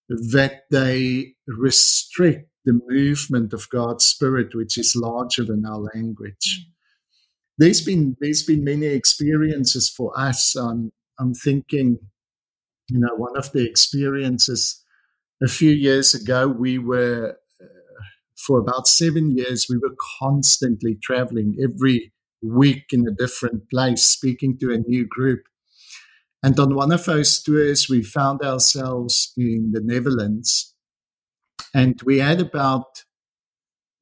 [0.07, 6.65] that they restrict the movement of God's Spirit, which is larger than our language.
[6.65, 6.73] Mm
[7.59, 10.55] there's been there's been many experiences for us.
[10.55, 11.99] Um, I'm thinking,
[12.89, 14.81] you know, one of the experiences
[15.43, 17.65] a few years ago, we were uh,
[18.37, 24.57] for about seven years, we were constantly traveling every week in a different place, speaking
[24.59, 25.41] to a new group.
[26.41, 30.68] And on one of those tours, we found ourselves in the Netherlands,
[31.73, 33.03] and we had about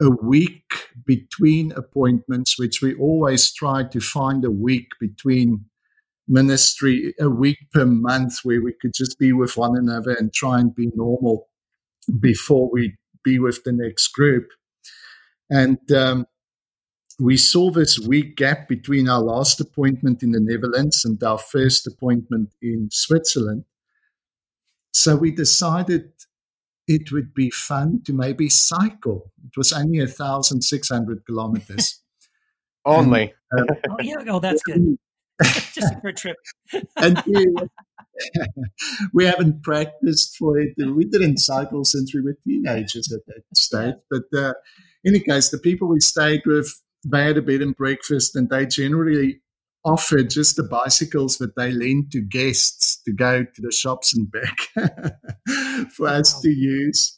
[0.02, 5.66] a week between appointments, which we always try to find a week between
[6.28, 10.60] ministry, a week per month where we could just be with one another and try
[10.60, 11.48] and be normal
[12.20, 14.48] before we be with the next group.
[15.50, 16.26] And um,
[17.20, 21.88] we saw this week gap between our last appointment in the Netherlands and our first
[21.88, 23.66] appointment in Switzerland.
[24.94, 26.12] So we decided
[26.88, 29.32] it would be fun to maybe cycle.
[29.46, 32.02] It was only a thousand six hundred kilometers.
[32.86, 33.34] Only.
[33.52, 34.98] And, uh, oh yeah, oh that's good.
[35.44, 36.38] Just a good trip.
[36.96, 37.46] and we,
[39.14, 40.74] we haven't practiced for it.
[40.78, 43.96] We didn't cycle since we were teenagers at that stage.
[44.10, 44.54] But uh,
[45.04, 48.50] in any case, the people we stayed with, they had a bed and breakfast, and
[48.50, 49.42] they generally
[49.88, 54.30] offer just the bicycles that they lend to guests to go to the shops and
[54.30, 54.58] back
[55.92, 56.14] for wow.
[56.14, 57.18] us to use.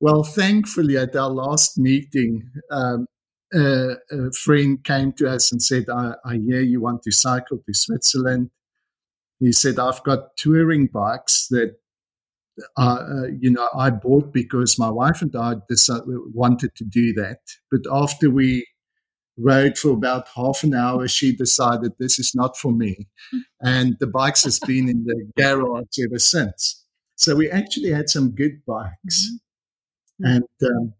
[0.00, 3.06] Well, thankfully, at our last meeting, um,
[3.54, 7.58] uh, a friend came to us and said, I, I hear you want to cycle
[7.58, 8.50] to Switzerland.
[9.38, 11.76] He said, I've got touring bikes that
[12.76, 17.12] uh, uh, you know, I bought because my wife and I decided, wanted to do
[17.14, 17.38] that.
[17.70, 18.66] But after we
[19.36, 21.08] rode for about half an hour.
[21.08, 23.08] She decided this is not for me.
[23.60, 26.84] And the bikes has been in the garage ever since.
[27.16, 29.30] So we actually had some good bikes.
[30.22, 30.26] Mm-hmm.
[30.26, 30.94] And um,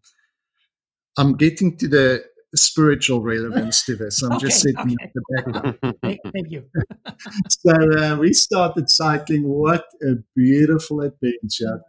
[1.17, 4.21] I'm getting to the spiritual relevance to this.
[4.23, 4.95] I'm okay, just sitting okay.
[5.03, 5.77] at the background.
[6.01, 6.65] thank, thank you.
[7.49, 9.43] so uh, we started cycling.
[9.43, 11.81] What a beautiful adventure.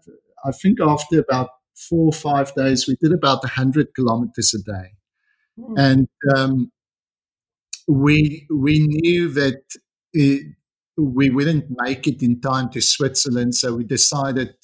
[0.44, 4.95] I think after about four or five days, we did about 100 kilometers a day.
[5.58, 5.74] Mm.
[5.78, 6.72] And um,
[7.88, 9.62] we we knew that
[10.12, 10.54] it,
[10.96, 14.54] we wouldn't make it in time to Switzerland, so we decided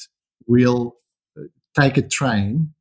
[0.47, 0.97] we'll
[1.39, 1.43] uh,
[1.79, 2.75] take a train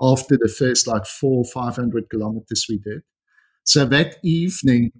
[0.00, 3.02] after the first like four five hundred kilometers we did.
[3.64, 4.92] So that evening,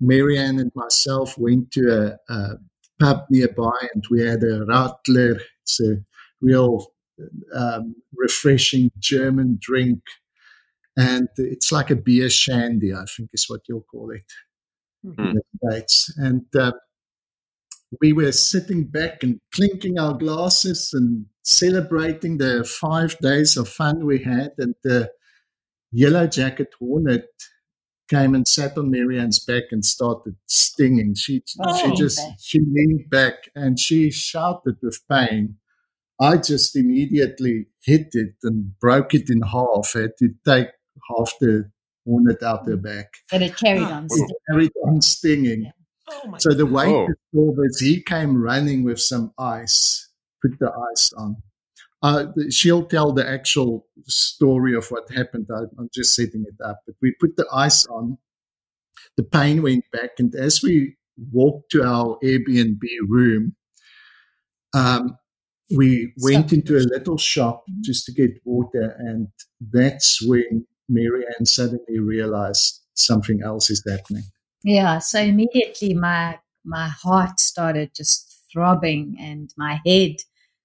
[0.00, 2.56] Mary-Anne and myself went to a, a
[3.00, 5.40] pub nearby, and we had a Radler.
[5.62, 5.96] It's a
[6.40, 6.92] real
[7.54, 10.00] um, refreshing German drink
[10.96, 14.32] and it's like a beer shandy, I think is what you'll call it
[15.04, 15.38] mm-hmm.
[15.68, 16.12] States.
[16.16, 16.72] And uh,
[18.00, 24.06] we were sitting back and clinking our glasses and celebrating the five days of fun
[24.06, 24.52] we had.
[24.58, 25.10] And the
[25.90, 27.28] yellow jacket hornet
[28.08, 31.14] came and sat on Mary-Anne's back and started stinging.
[31.14, 35.56] She oh, she just she leaned back and she shouted with pain.
[36.20, 39.92] I just immediately hit it and broke it in half.
[39.96, 40.68] I had to take
[41.08, 41.70] half the
[42.06, 43.12] hornet out their back.
[43.32, 44.28] And it carried on stinging.
[44.30, 45.62] It carried on stinging.
[45.64, 45.70] Yeah.
[46.10, 47.08] Oh so the way oh.
[47.34, 50.10] saw this, he came running with some ice,
[50.42, 51.36] put the ice on.
[52.04, 55.48] uh, she'll tell the actual story of what happened.
[55.50, 56.80] I, I'm just setting it up.
[56.86, 58.18] But we put the ice on.
[59.16, 60.96] The pain went back, and as we
[61.32, 63.56] walked to our Airbnb room,
[64.74, 65.16] um,
[65.74, 69.28] we went into a little shop just to get water, and
[69.72, 74.24] that's when Mary Ann suddenly realized something else is happening.
[74.62, 74.98] Yeah.
[74.98, 80.16] So immediately my my heart started just throbbing and my head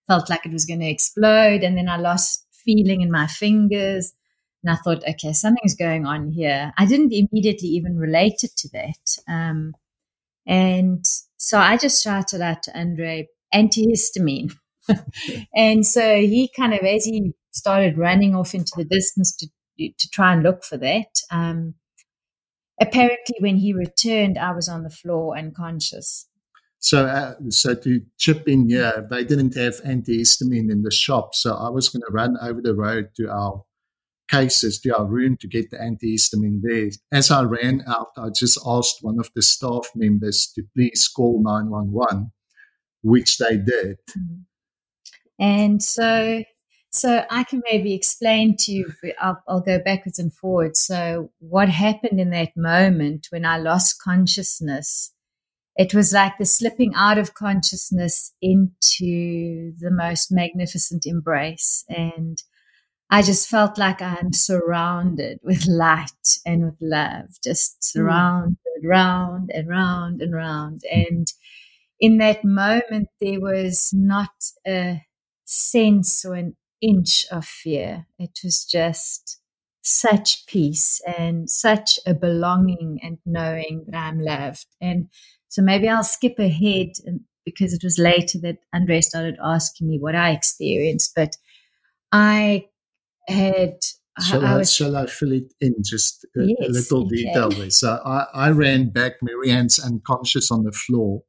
[0.07, 1.63] felt like it was going to explode.
[1.63, 4.13] And then I lost feeling in my fingers.
[4.63, 6.73] And I thought, okay, something's going on here.
[6.77, 9.17] I didn't immediately even relate it to that.
[9.27, 9.73] Um,
[10.45, 11.05] and
[11.37, 14.53] so I just shouted out to Andre, antihistamine.
[15.55, 19.47] and so he kind of, as he started running off into the distance to,
[19.97, 21.75] to try and look for that, um,
[22.79, 26.27] apparently when he returned, I was on the floor unconscious.
[26.79, 31.35] So, uh, so to chip in here, they didn't have antihistamine in the shop.
[31.35, 33.63] So I was going to run over the road to our
[34.29, 36.89] cases, to our room to get the antihistamine there.
[37.11, 41.41] As I ran out, I just asked one of the staff members to please call
[41.43, 42.31] 911,
[43.01, 43.97] which they did.
[44.17, 44.35] Mm-hmm.
[45.39, 46.43] And so,
[46.91, 50.79] so I can maybe explain to you, I'll, I'll go backwards and forwards.
[50.79, 55.11] So what happened in that moment when I lost consciousness
[55.79, 61.85] it was like the slipping out of consciousness into the most magnificent embrace.
[61.87, 62.43] And
[63.09, 67.99] I just felt like I'm surrounded with light and with love, just hmm.
[67.99, 68.89] surrounded mm.
[68.89, 70.81] round and round and round.
[70.91, 71.31] And
[71.97, 74.31] in that moment, there was not
[74.67, 75.03] a
[75.45, 78.07] sense or an inch of fear.
[78.17, 79.41] It was just
[79.81, 84.67] such peace and such a belonging and knowing that I'm loved.
[84.81, 85.07] And
[85.47, 86.89] so maybe I'll skip ahead
[87.45, 91.13] because it was later that Andre started asking me what I experienced.
[91.15, 91.35] But
[92.11, 92.67] I
[93.27, 93.75] had.
[94.27, 97.49] Shall I, I, was, shall I fill it in just a, yes, a little detail
[97.49, 97.69] there?
[97.69, 99.13] So I, I ran back.
[99.21, 101.23] Mary-Anne's unconscious on the floor.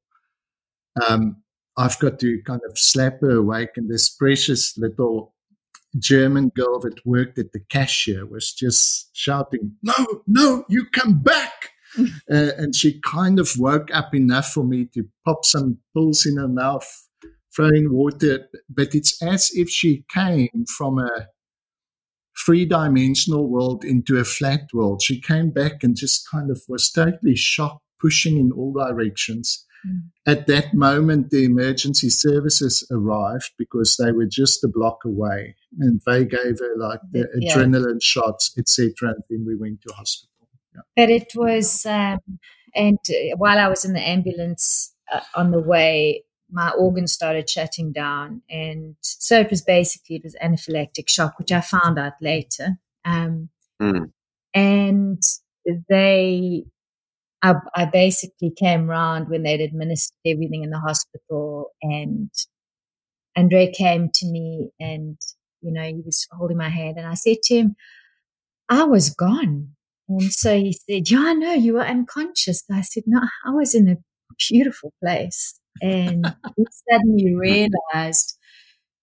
[1.09, 1.37] Um,
[1.79, 5.35] I've got to kind of slap her awake, and this precious little
[5.99, 11.71] German girl that worked at the cashier was just shouting, "No, no, you come back!"
[11.99, 16.37] uh, and she kind of woke up enough for me to pop some pills in
[16.37, 16.87] her mouth,
[17.55, 18.49] throwing water.
[18.69, 21.29] But it's as if she came from a
[22.45, 25.03] three dimensional world into a flat world.
[25.03, 29.67] She came back and just kind of was totally shocked, pushing in all directions.
[29.87, 30.03] Mm.
[30.27, 36.01] At that moment, the emergency services arrived because they were just a block away, and
[36.07, 37.55] they gave her like the yeah.
[37.55, 38.93] adrenaline shots, etc.
[39.03, 40.29] And then we went to hospital.
[40.97, 42.21] But it was, um,
[42.75, 47.49] and uh, while I was in the ambulance uh, on the way, my organs started
[47.49, 52.15] shutting down, and so it was basically it was anaphylactic shock, which I found out
[52.21, 52.79] later.
[53.05, 53.49] Um,
[53.81, 54.11] mm.
[54.53, 55.23] And
[55.89, 56.65] they,
[57.43, 62.31] I, I basically came round when they'd administered everything in the hospital, and
[63.37, 65.19] Andre came to me, and
[65.63, 67.77] you know he was holding my hand, and I said to him,
[68.69, 69.77] "I was gone."
[70.11, 72.65] And so he said, Yeah, I know you were unconscious.
[72.71, 73.97] I said, No, I was in a
[74.49, 75.59] beautiful place.
[75.81, 76.27] And
[76.57, 78.37] he suddenly realized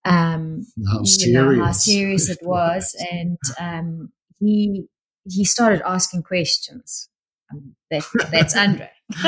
[0.03, 1.33] um, how, serious.
[1.33, 2.95] Know, how serious it was.
[3.09, 4.85] And um, he
[5.29, 7.09] he started asking questions.
[7.51, 8.89] Um, that, that's Andre.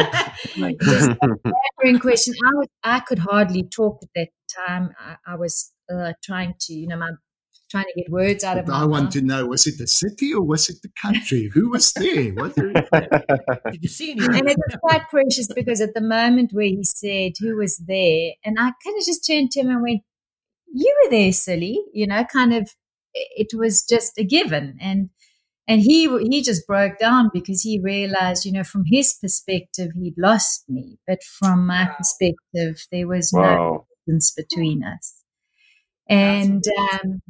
[0.82, 2.34] Just answering question.
[2.45, 4.29] I, was, I could hardly talk at that
[4.67, 4.91] time.
[4.99, 7.12] I, I was uh, trying to, you know, my
[7.69, 10.41] trying to get words out of I want to know was it the city or
[10.41, 11.51] was it the country?
[11.53, 12.32] Who was there?
[12.32, 12.55] What
[13.71, 14.36] did you see anything?
[14.36, 18.32] And it was quite precious because at the moment where he said who was there,
[18.43, 20.01] and I kind of just turned to him and went,
[20.73, 22.71] You were there, silly, you know, kind of
[23.13, 24.77] it was just a given.
[24.82, 25.10] And
[25.69, 30.17] and he he just broke down because he realized, you know, from his perspective, he'd
[30.17, 31.95] lost me, but from my wow.
[31.95, 33.41] perspective, there was wow.
[33.41, 35.24] no distance between us.
[36.09, 37.22] And um,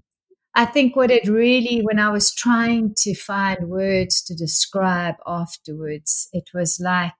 [0.55, 6.29] I think what it really, when I was trying to find words to describe afterwards,
[6.31, 7.11] it was like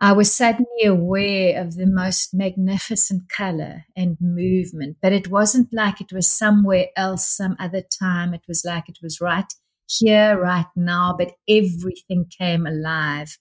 [0.00, 6.00] I was suddenly aware of the most magnificent color and movement, but it wasn't like
[6.00, 8.34] it was somewhere else, some other time.
[8.34, 9.52] It was like it was right
[9.98, 13.38] here, right now, but everything came alive.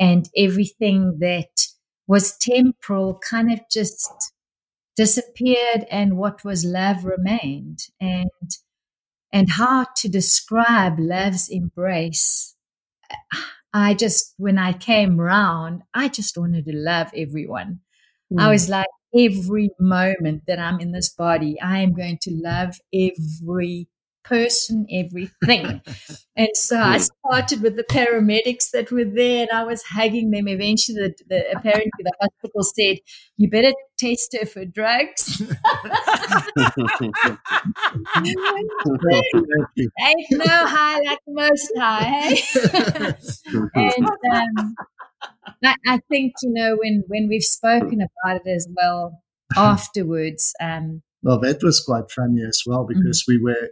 [0.00, 1.66] And everything that
[2.06, 4.32] was temporal kind of just
[4.96, 7.80] disappeared and what was love remained.
[8.00, 8.30] And
[9.32, 12.54] and how to describe love's embrace
[13.72, 17.80] i just when i came round i just wanted to love everyone.
[18.30, 18.42] Mm.
[18.42, 22.78] i was like every moment that I'm in this body, I am going to love
[22.94, 23.88] every
[24.24, 25.80] person, everything.
[26.36, 30.48] and so I started with the paramedics that were there and I was hugging them.
[30.48, 32.98] Eventually, the, the, apparently, the hospital said,
[33.36, 35.42] You better test her for drugs.
[40.00, 42.36] Ain't no high like most high.
[43.74, 44.74] and um,
[45.64, 49.22] I, I, think, you know, when, when we've spoken about it as well
[49.56, 50.52] afterwards.
[50.60, 53.44] Um, well, that was quite funny as well because mm-hmm.
[53.44, 53.70] we were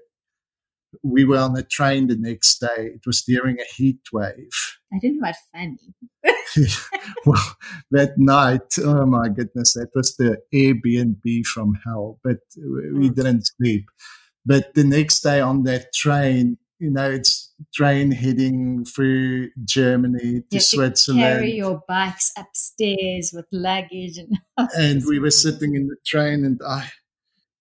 [1.03, 2.93] we were on a train the next day.
[2.95, 4.51] It was during a heat wave.
[4.93, 5.78] I didn't know funny.
[7.26, 7.57] well,
[7.91, 13.14] that night, oh my goodness, that was the Airbnb from hell, but we hmm.
[13.14, 13.86] didn't sleep.
[14.45, 20.61] But the next day on that train, you know, it's train heading through Germany to
[20.61, 21.22] Switzerland.
[21.22, 24.38] carry your bikes upstairs with luggage and.
[24.76, 26.91] and we were sitting in the train, and I,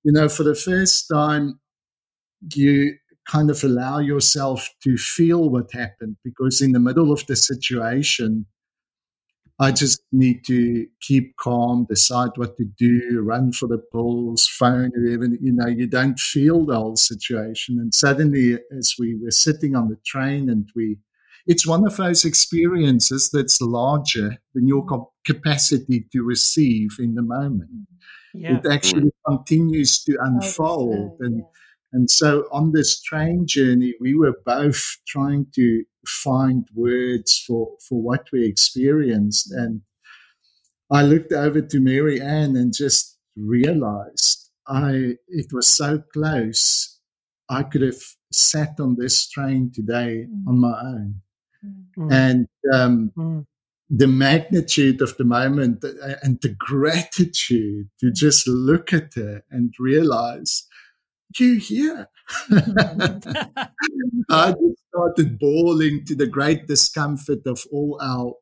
[0.04, 1.60] you know, for the first time,
[2.54, 2.96] you
[3.30, 8.46] kind of allow yourself to feel what happened because in the middle of the situation,
[9.62, 14.92] I just need to keep calm, decide what to do, run for the pills, phone
[14.96, 17.78] whoever, you know, you don't feel the whole situation.
[17.78, 20.98] And suddenly, as we were sitting on the train and we,
[21.46, 24.86] it's one of those experiences that's larger than your
[25.26, 27.70] capacity to receive in the moment.
[27.70, 27.86] Mm.
[28.34, 28.58] Yeah.
[28.58, 31.18] It actually continues to oh, unfold.
[31.20, 31.44] And, yeah
[31.92, 38.02] and so on this train journey, we were both trying to find words for, for
[38.02, 39.52] what we experienced.
[39.52, 39.82] And
[40.92, 47.00] I looked over to Mary-Anne and just realized I it was so close.
[47.50, 50.48] I could have sat on this train today mm.
[50.48, 51.16] on my own.
[51.98, 52.12] Mm.
[52.12, 53.46] And um, mm.
[53.90, 59.74] the magnitude of the moment uh, and the gratitude to just look at her and
[59.80, 60.68] realize
[61.38, 62.10] you here?
[64.30, 68.34] I just started bawling to the great discomfort of all our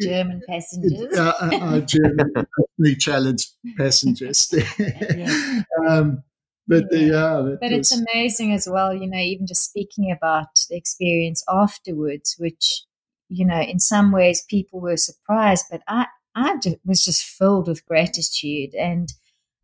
[0.00, 1.16] German passengers.
[1.16, 2.32] Uh, uh, our German
[2.98, 4.52] challenged passengers.
[5.88, 6.22] um,
[6.66, 7.92] but yeah, yeah but was...
[7.92, 8.94] it's amazing as well.
[8.94, 12.84] You know, even just speaking about the experience afterwards, which
[13.28, 17.86] you know, in some ways people were surprised, but I I was just filled with
[17.86, 19.12] gratitude, and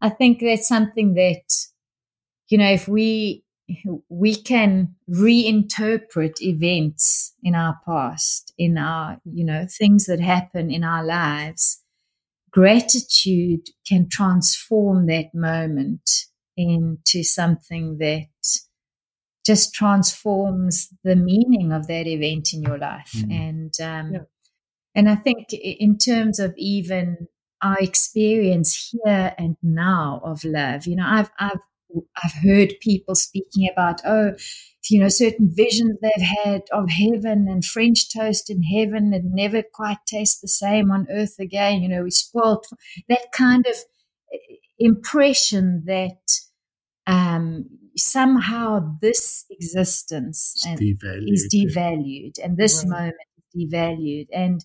[0.00, 1.42] I think that's something that
[2.48, 3.44] you know, if we
[4.08, 10.82] we can reinterpret events in our past, in our, you know, things that happen in
[10.82, 11.82] our lives,
[12.50, 16.26] gratitude can transform that moment
[16.56, 18.26] into something that
[19.44, 23.12] just transforms the meaning of that event in your life.
[23.16, 23.32] Mm.
[23.32, 24.20] And um, yeah.
[24.94, 27.28] and I think in terms of even
[27.62, 31.60] our experience here and now of love, you know, I've I've
[32.22, 34.32] I've heard people speaking about, oh,
[34.90, 39.62] you know, certain visions they've had of heaven and French toast in heaven and never
[39.62, 41.82] quite taste the same on earth again.
[41.82, 42.64] You know, we spoiled
[43.08, 43.74] that kind of
[44.32, 46.40] eh, impression that
[47.06, 47.66] um,
[47.96, 51.32] somehow this existence devalued.
[51.32, 53.00] is devalued and this right.
[53.00, 54.26] moment is devalued.
[54.32, 54.64] And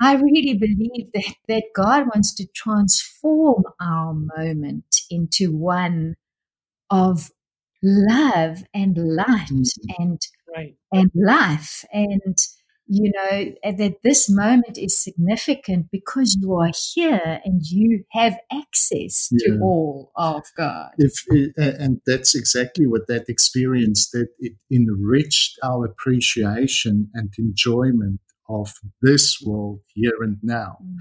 [0.00, 6.16] I really believe that, that God wants to transform our moment into one
[6.90, 7.30] of
[7.82, 10.02] love and light mm-hmm.
[10.02, 10.20] and
[10.54, 10.76] right.
[10.92, 12.38] and life and
[12.88, 19.28] you know that this moment is significant because you are here and you have access
[19.38, 20.90] to all of God.
[20.96, 21.24] If
[21.56, 28.72] and that's exactly what that experience that it enriched our appreciation and enjoyment of
[29.02, 30.78] this world here and now.
[30.80, 30.96] Mm.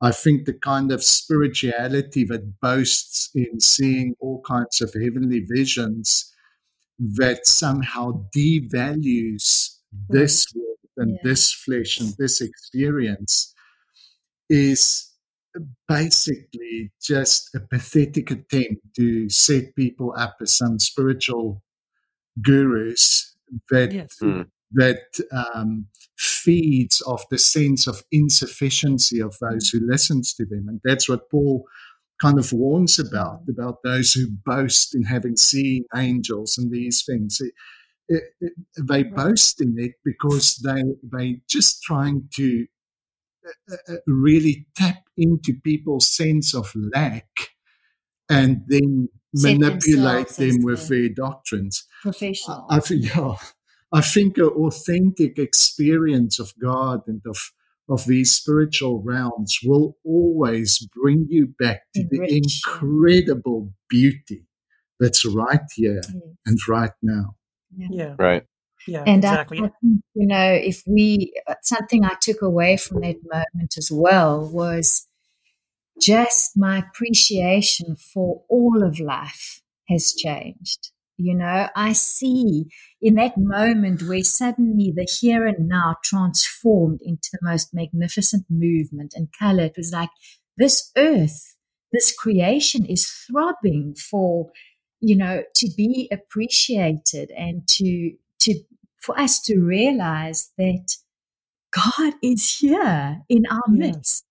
[0.00, 6.32] I think the kind of spirituality that boasts in seeing all kinds of heavenly visions
[6.98, 9.76] that somehow devalues
[10.08, 11.18] this world and yeah.
[11.24, 13.54] this flesh and this experience
[14.48, 15.10] is
[15.88, 21.62] basically just a pathetic attempt to set people up as some spiritual
[22.42, 23.36] gurus
[23.70, 24.18] that yes.
[24.20, 25.02] mm that
[25.32, 25.86] um,
[26.18, 30.66] feeds off the sense of insufficiency of those who listens to them.
[30.68, 31.64] And that's what Paul
[32.20, 37.40] kind of warns about, about those who boast in having seen angels and these things.
[37.40, 37.52] It,
[38.08, 38.52] it, it,
[38.86, 42.66] they boast in it because they they just trying to
[43.46, 47.28] uh, uh, uh, really tap into people's sense of lack
[48.28, 51.86] and then Set manipulate them with their doctrines.
[52.02, 52.66] Professional.
[52.70, 53.34] I, I, yeah,
[53.94, 57.38] I think an authentic experience of God and of
[57.88, 64.46] of these spiritual realms will always bring you back to Enrich, the incredible beauty
[64.98, 66.22] that's right here Yes.
[66.46, 67.36] and right now.
[67.76, 68.14] Yeah.
[68.18, 68.44] Right.
[68.86, 69.04] Yeah.
[69.06, 69.58] And exactly.
[69.58, 73.90] I, think, you know, if we, uh, something I took away from that moment as
[73.92, 75.06] well was
[76.00, 80.90] just my appreciation for all of life has changed.
[81.16, 82.66] You know, I see
[83.00, 89.14] in that moment where suddenly the here and now transformed into the most magnificent movement
[89.14, 89.64] and color.
[89.64, 90.10] It was like
[90.56, 91.56] this earth,
[91.92, 94.50] this creation is throbbing for,
[95.00, 98.60] you know, to be appreciated and to, to,
[99.00, 100.96] for us to realize that
[101.72, 103.94] God is here in our Yes.
[103.94, 104.24] midst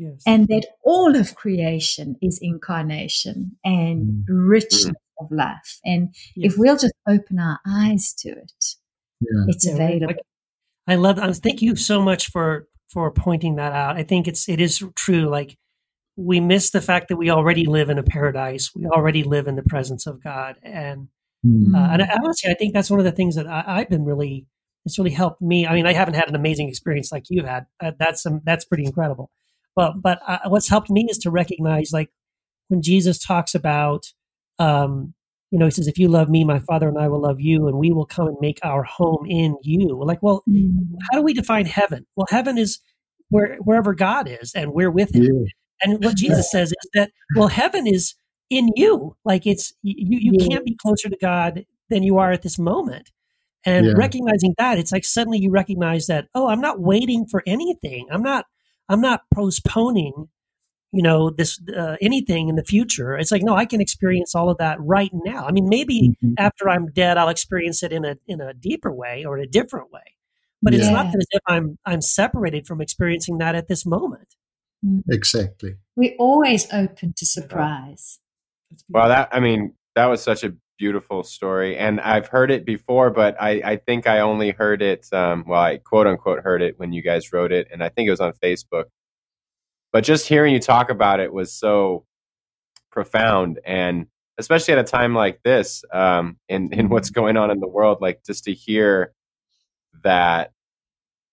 [0.00, 0.22] yes.
[0.26, 4.24] and that all of creation is incarnation and mm.
[4.28, 4.48] Mm.
[4.48, 5.80] richness of life.
[5.84, 6.52] And Yes.
[6.52, 8.64] if we'll just open our eyes to it,
[9.20, 9.44] Yeah.
[9.48, 10.06] it's Yeah, available.
[10.08, 10.18] Like,
[10.86, 11.18] I love.
[11.18, 13.96] I thank you so much for for pointing that out.
[13.96, 15.28] I think it's it is true.
[15.28, 15.56] Like
[16.16, 18.74] we miss the fact that we already live in a paradise.
[18.74, 21.08] We already live in the presence of God, and
[21.42, 21.74] Hmm.
[21.74, 24.04] uh, and I, honestly, I think that's one of the things that I, I've been
[24.04, 24.46] really.
[24.86, 25.66] It's really helped me.
[25.66, 27.66] I mean, I haven't had an amazing experience like you had.
[27.80, 29.30] Uh, that's um, that's pretty incredible.
[29.76, 32.10] But but uh, what's helped me is to recognize like
[32.68, 34.06] when Jesus talks about,
[34.60, 35.14] um,
[35.50, 37.66] you know, he says, "If you love me, my Father and I will love you,
[37.66, 40.94] and we will come and make our home in you." We're like, well, Mm.
[41.10, 42.06] how do we define heaven?
[42.14, 42.78] Well, heaven is
[43.30, 45.24] where wherever God is, and we're with Him.
[45.24, 45.44] Yeah.
[45.82, 48.14] And what Jesus says is that, well, heaven is
[48.50, 49.16] in you.
[49.24, 50.46] Like it's you, you Yeah.
[50.48, 53.10] can't be closer to God than you are at this moment.
[53.66, 58.06] And recognizing that, it's like suddenly you recognize that, oh, I'm not waiting for anything.
[58.10, 58.46] I'm not,
[58.88, 60.28] I'm not postponing,
[60.92, 63.16] you know, this uh, anything in the future.
[63.16, 65.46] It's like, no, I can experience all of that right now.
[65.46, 66.34] I mean, maybe Mhm.
[66.38, 69.46] after I'm dead, I'll experience it in a in a deeper way or in a
[69.48, 70.02] different way.
[70.62, 74.34] But it's not as if I'm I'm separated from experiencing that at this moment.
[75.08, 75.76] Exactly.
[75.96, 78.18] We're always open to surprise.
[78.88, 83.10] Well, that I mean, that was such a beautiful story, and I've heard it before,
[83.10, 85.06] but I, I think I only heard it.
[85.12, 88.08] Um, well, I quote unquote heard it when you guys wrote it, and I think
[88.08, 88.84] it was on Facebook.
[89.92, 92.04] But just hearing you talk about it was so
[92.90, 94.06] profound, and
[94.38, 97.98] especially at a time like this, um, in in what's going on in the world,
[98.00, 99.12] like just to hear
[100.04, 100.52] that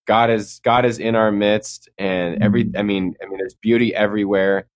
[0.07, 3.93] God is God is in our midst, and every I mean I mean there's beauty
[3.93, 4.67] everywhere,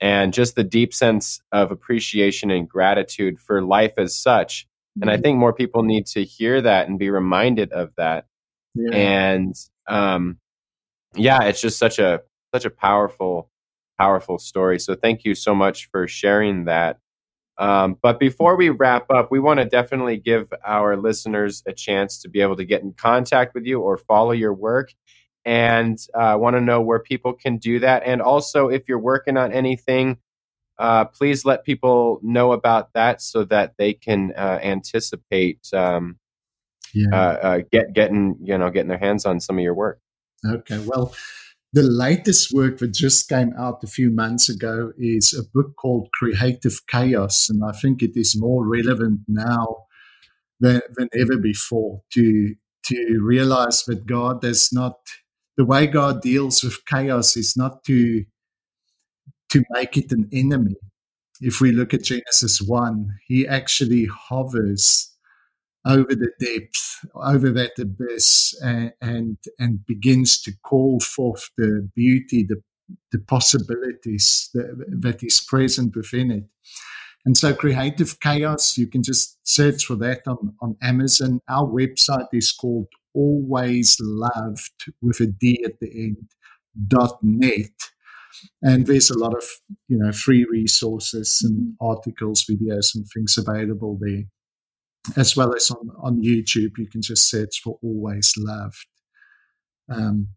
[0.00, 4.66] and just the deep sense of appreciation and gratitude for life as such.
[5.00, 8.26] And I think more people need to hear that and be reminded of that.
[8.74, 8.94] Yeah.
[8.94, 9.54] And
[9.86, 10.38] um,
[11.14, 12.22] yeah, it's just such a
[12.52, 13.50] such a powerful
[13.98, 14.78] powerful story.
[14.78, 16.98] So thank you so much for sharing that.
[17.58, 22.22] Um, but before we wrap up, we want to definitely give our listeners a chance
[22.22, 24.94] to be able to get in contact with you or follow your work.
[25.44, 28.02] And uh, want to know where people can do that.
[28.04, 30.18] And also, if you're working on anything,
[30.78, 36.18] uh, please let people know about that so that they can uh, anticipate um,
[36.94, 37.08] yeah.
[37.12, 40.00] uh, uh, get getting you know getting their hands on some of your work.
[40.44, 41.14] Okay, well,
[41.72, 46.08] the latest work that just came out a few months ago is a book called
[46.12, 49.84] Creative Chaos, and I think it is more relevant now
[50.58, 54.96] than, than ever before to to realize that God does not
[55.56, 58.24] the way God deals with chaos is not to
[59.50, 60.76] to make it an enemy.
[61.40, 65.09] If we look at Genesis one, He actually hovers
[65.86, 72.44] over the depth, over that abyss, and, and and begins to call forth the beauty,
[72.48, 72.62] the
[73.12, 76.44] the possibilities that, that is present within it.
[77.24, 81.40] And so, Creative Chaos, you can just search for that on, on Amazon.
[81.48, 86.16] Our website is called Always Loved with a D at the end
[86.88, 87.70] dot net.
[88.62, 89.44] And there's a lot of
[89.88, 91.86] you know free resources and mm-hmm.
[91.86, 94.24] articles, videos, and things available there
[95.16, 96.72] as well as on, on YouTube.
[96.78, 98.86] You can just search for Always Loved.
[99.88, 100.28] Um,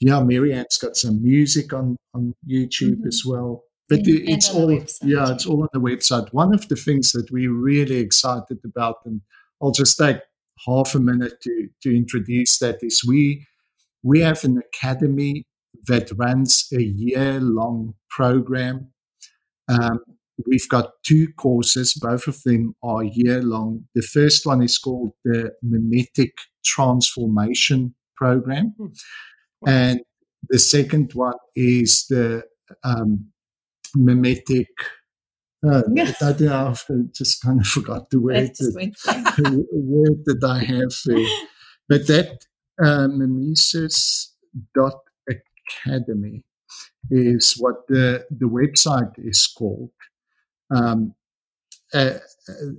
[0.00, 3.06] yeah, Mary-Anne's got some music on, on YouTube Mhm.
[3.06, 3.64] as well.
[3.88, 5.32] But And- it's and all yeah.
[5.32, 6.32] it's all on the website.
[6.32, 9.20] One of the things that we're really excited about, and
[9.62, 10.18] I'll just take
[10.66, 13.46] half a minute to to introduce that, is we
[14.02, 15.44] we have an academy
[15.86, 18.90] that runs a year long program.
[19.68, 20.00] Um,
[20.46, 23.84] we've got two courses, both of them are year long.
[23.94, 26.32] The first one is called the Mimetic
[26.64, 28.88] Transformation Program, Hmm.
[29.68, 30.00] and
[30.48, 32.44] the second one is the
[32.82, 33.26] um,
[33.96, 34.68] Mimetic.
[35.66, 36.74] Uh, I I
[37.12, 38.36] just kind of forgot the word.
[38.36, 39.36] That just went blank.
[39.36, 41.26] the word that I have there.
[41.88, 42.44] But that
[42.82, 44.32] uh, mimesis
[44.74, 46.44] dot Academy
[47.10, 49.90] is what the, the website is called.
[50.70, 51.14] Um,
[51.92, 52.18] uh,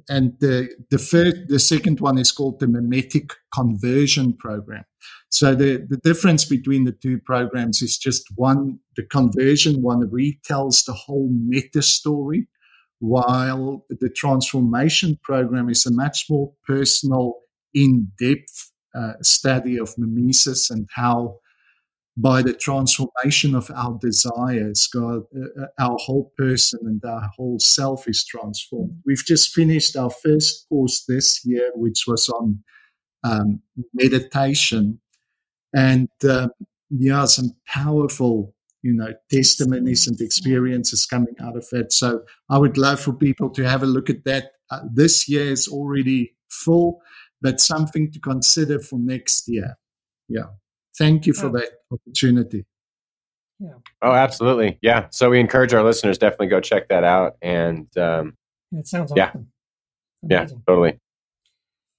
[0.10, 4.84] and the the first, the second one is called the Mimetic Conversion Program.
[5.30, 10.86] So the, the difference between the two programs is just one, the conversion one retells
[10.86, 12.48] the whole meta story,
[13.00, 17.42] while the transformation program is a much more personal,
[17.74, 21.38] in depth uh, study of mimesis and how
[22.18, 27.60] by the transformation of our desires, God, uh, uh, our whole person and our whole
[27.60, 29.02] self is transformed.
[29.06, 32.64] We've just finished our first course this year, which was on
[33.24, 33.62] um,
[33.94, 35.02] meditation,
[35.76, 36.48] and uh,
[36.90, 41.92] yeah, some powerful, you know, testimonies and experiences coming out of it.
[41.92, 44.52] So I would love for people to have a look at that.
[44.72, 47.02] Uh, this year is already full,
[47.42, 49.78] but something to consider for next year.
[50.30, 50.46] Yeah.
[50.98, 52.66] Thank you for that opportunity.
[53.60, 53.70] Yeah.
[54.02, 54.78] Oh, absolutely.
[54.82, 55.08] Yeah.
[55.12, 57.38] So we encourage our listeners definitely go check that out.
[57.42, 58.36] And um,
[58.72, 59.30] It sounds Yeah.
[59.30, 59.48] awesome.
[60.30, 60.64] yeah, Amazing.
[60.68, 61.00] totally.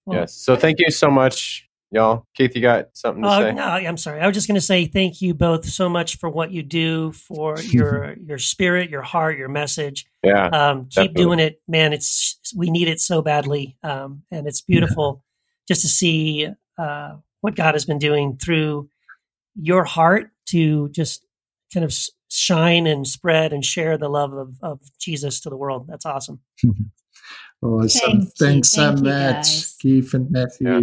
[0.05, 0.35] Well, yes.
[0.35, 2.27] So thank you so much, y'all.
[2.35, 3.53] Keith, you got something to Uh, say?
[3.53, 4.21] no, I'm sorry.
[4.21, 7.13] I was just going to say thank you both so much for what you do,
[7.13, 10.07] for your your spirit, your heart, your message.
[10.23, 10.47] Yeah.
[10.49, 11.23] Um, keep definitely.
[11.23, 11.93] doing it, man.
[11.93, 15.25] It's we need it so badly, um, and it's beautiful
[15.67, 17.17] just to see uh,
[17.47, 18.89] what God has been doing through
[19.55, 21.25] your heart to just
[21.73, 21.97] kind of
[22.29, 25.87] shine and spread and share the love of, of Jesus to the world.
[25.89, 26.41] That's awesome.
[27.63, 28.01] Awesome.
[28.01, 28.31] Thank you.
[28.39, 29.79] Thanks so Thank you, much.
[29.79, 30.71] Keith and Matthew.
[30.71, 30.81] Yeah.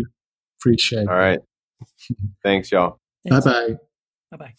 [0.60, 1.40] Appreciate All right.
[2.44, 3.00] Thanks, y'all.
[3.24, 3.30] it.
[3.30, 3.76] Bye bye.
[4.32, 4.54] Bye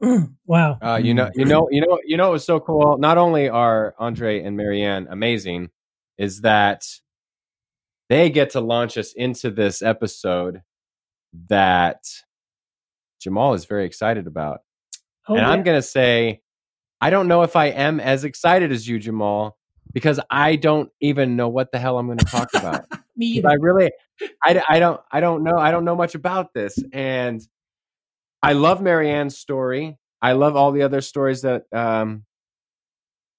[0.00, 0.26] bye.
[0.46, 0.78] wow.
[0.80, 2.98] Uh, you know, you know, you know, you know, it was so cool.
[2.98, 5.70] Not only are Andre and Mary-Anne amazing,
[6.18, 6.84] is that
[8.10, 10.60] they get to launch us into this episode
[11.48, 12.04] that
[13.20, 14.60] Jamal is very excited about.
[15.28, 16.40] Oh, and I'm going to say,
[17.00, 19.56] I don't know if I am as excited as you, Jamal,
[19.92, 22.84] because I don't even know what the hell I'm going to talk about.
[23.16, 23.48] Me either.
[23.48, 23.90] I really,
[24.42, 27.40] I, I don't, I don't know, I don't know much about this, and
[28.42, 29.96] I love Mary-Anne's story.
[30.22, 32.24] I love all the other stories that um,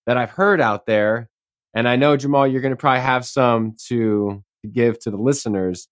[0.06, 1.30] that I've heard out there,
[1.74, 5.18] and I know Jamal, you're going to probably have some to, to give to the
[5.18, 5.88] listeners.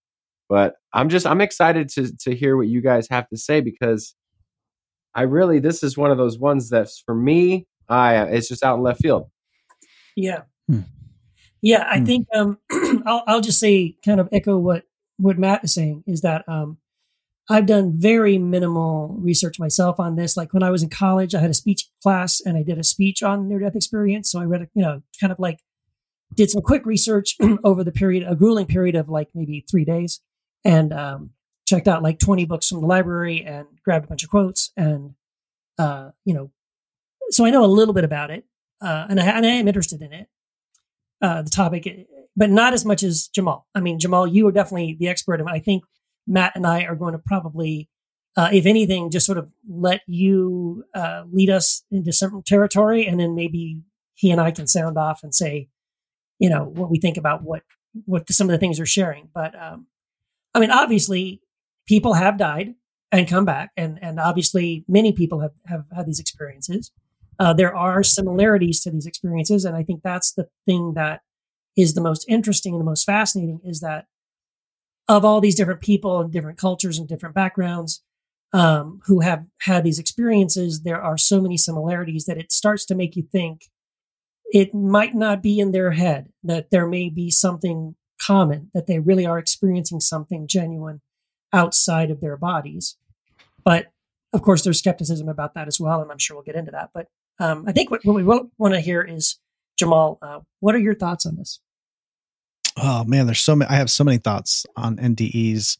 [0.47, 4.15] But I'm just, I'm excited to to hear what you guys have to say because
[5.13, 8.77] I really, this is one of those ones that's for me, I it's just out
[8.77, 9.29] in left field.
[10.15, 10.41] Yeah.
[10.69, 10.81] Hmm.
[11.61, 12.05] Yeah, I Hmm.
[12.05, 12.57] think um,
[13.05, 14.83] I'll, I'll just say, kind of echo what
[15.17, 16.77] what Matt is saying is that um,
[17.49, 20.35] I've done very minimal research myself on this.
[20.35, 22.83] Like when I was in college, I had a speech class and I did a
[22.83, 24.29] speech on near death experience.
[24.31, 25.59] So I read, you know, kind of like
[26.33, 30.19] did some quick research over the period, a grueling period of like maybe three days,
[30.66, 31.30] and um,
[31.66, 35.16] checked out like twenty books from the library and grabbed a bunch of quotes and
[35.78, 36.51] uh, you know,
[37.30, 38.45] so I know a little bit about it,
[38.82, 40.28] uh, and I and I am interested in it
[41.22, 43.68] uh, the topic, but not as much as Jamal.
[43.74, 45.39] I mean, Jamal, you are definitely the expert.
[45.39, 45.84] And I think
[46.28, 47.89] Matt and I are going to probably,
[48.38, 53.20] uh, if anything, just sort of let you uh, lead us into some territory, and
[53.20, 53.82] then maybe
[54.13, 55.70] he and I can sound off and say,
[56.39, 57.63] you know, what we think about what
[58.05, 59.30] what some of the things they're sharing.
[59.34, 59.88] But um,
[60.56, 61.41] I mean, obviously,
[61.86, 62.74] people have died
[63.12, 66.91] and come back, and and obviously, many people have have had these experiences.
[67.39, 71.22] Uh, there are similarities to these experiences and i think that's the thing that
[71.76, 74.06] is the most interesting and the most fascinating is that
[75.10, 78.01] of all these different people and different cultures and different backgrounds
[78.53, 82.95] um, who have had these experiences there are so many similarities that it starts to
[82.95, 83.64] make you think
[84.53, 88.99] it might not be in their head that there may be something common that they
[88.99, 91.01] really are experiencing something genuine
[91.53, 92.97] outside of their bodies
[93.63, 93.88] but
[94.34, 96.89] of course there's skepticism about that as well and i'm sure we'll get into that
[96.93, 97.07] but
[97.39, 99.39] um, I think what, what we want to hear is
[99.78, 100.18] Jamal.
[100.22, 101.59] Uh, what are your thoughts on this?
[102.78, 103.70] Oh man, there's so many.
[103.70, 105.78] I have so many thoughts on NDEs.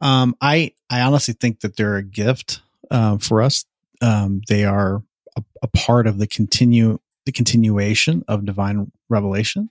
[0.00, 2.60] Um, I I honestly think that they're a gift
[2.90, 3.64] um, for us.
[4.00, 5.02] Um, they are
[5.36, 9.70] a, a part of the continue the continuation of divine revelation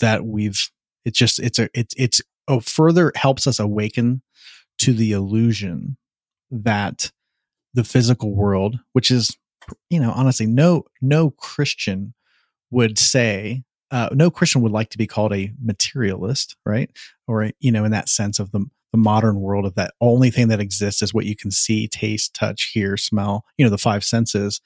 [0.00, 0.70] that we've.
[1.04, 4.22] It's just it's a it's it's oh further helps us awaken
[4.78, 5.96] to the illusion
[6.50, 7.10] that
[7.74, 9.36] the physical world, which is
[9.90, 12.14] you know honestly no no Christian
[12.70, 16.90] would say uh, no Christian would like to be called a materialist, right?
[17.26, 20.48] Or you know, in that sense of the the modern world of that only thing
[20.48, 23.44] that exists is what you can see, taste, touch, hear, smell.
[23.56, 24.60] You know, the five senses.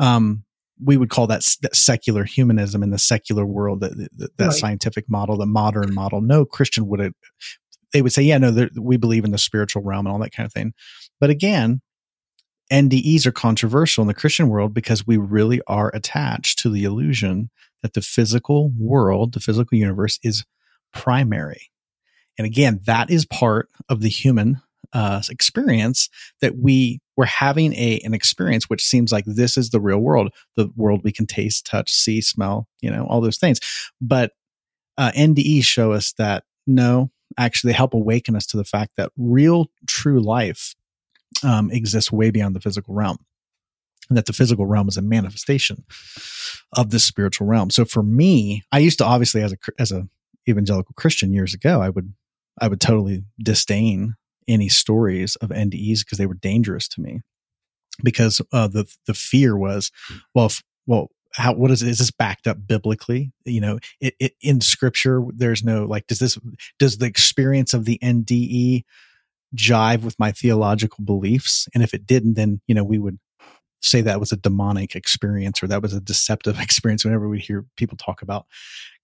[0.00, 0.44] Um,
[0.84, 4.52] we would call that, that secular humanism in the secular world, that that, that Right.
[4.52, 6.20] scientific model, the modern model.
[6.20, 7.12] No Christian would.
[7.92, 10.46] They would say, yeah, no, we believe in the spiritual realm and all that kind
[10.46, 10.72] of thing.
[11.20, 11.82] But again,
[12.72, 17.50] NDEs are controversial in the Christian world because we really are attached to the illusion
[17.82, 20.44] that the physical world, the physical universe is
[20.94, 21.70] primary.
[22.38, 24.62] And again, that is part of the human
[24.92, 26.08] uh, experience
[26.40, 30.32] that we we're having a an experience which seems like this is the real world,
[30.56, 33.60] the world we can taste, touch, see, smell, you know, all those things.
[34.00, 34.32] But
[34.98, 39.10] uh, NDE show us that no, actually, they help awaken us to the fact that
[39.16, 40.74] real, true life
[41.42, 43.18] um, exists way beyond the physical realm
[44.08, 45.84] and that the physical realm is a manifestation
[46.76, 47.70] of this spiritual realm.
[47.70, 50.08] So for me, I used to obviously as a as a
[50.48, 52.12] evangelical Christian years ago, I would
[52.60, 54.14] I would totally disdain
[54.48, 57.20] any stories of NDEs because they were dangerous to me.
[58.02, 59.90] Because uh, the the fear was,
[60.34, 61.88] well, if, well, how what is it?
[61.88, 63.32] Is this backed up biblically?
[63.44, 66.38] You know, it, it in Scripture, there's no like, does this
[66.78, 68.84] does the experience of the NDE
[69.54, 71.68] jive with my theological beliefs?
[71.74, 73.18] And if it didn't, then you know we would
[73.80, 77.04] say that was a demonic experience or that was a deceptive experience.
[77.04, 78.46] Whenever we hear people talk about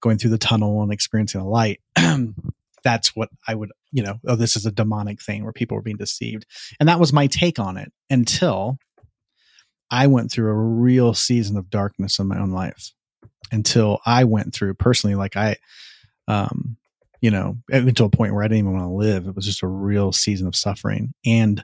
[0.00, 1.80] going through the tunnel and experiencing a light,
[2.88, 5.82] that's what I would, you know, oh, this is a demonic thing where people were
[5.82, 6.46] being deceived.
[6.80, 8.78] And that was my take on it until
[9.90, 12.92] I went through a real season of darkness in my own life.
[13.52, 15.56] Until I went through personally, like I,
[16.28, 16.78] um,
[17.20, 19.26] you know, to a point where I didn't even want to live.
[19.26, 21.12] It was just a real season of suffering.
[21.26, 21.62] And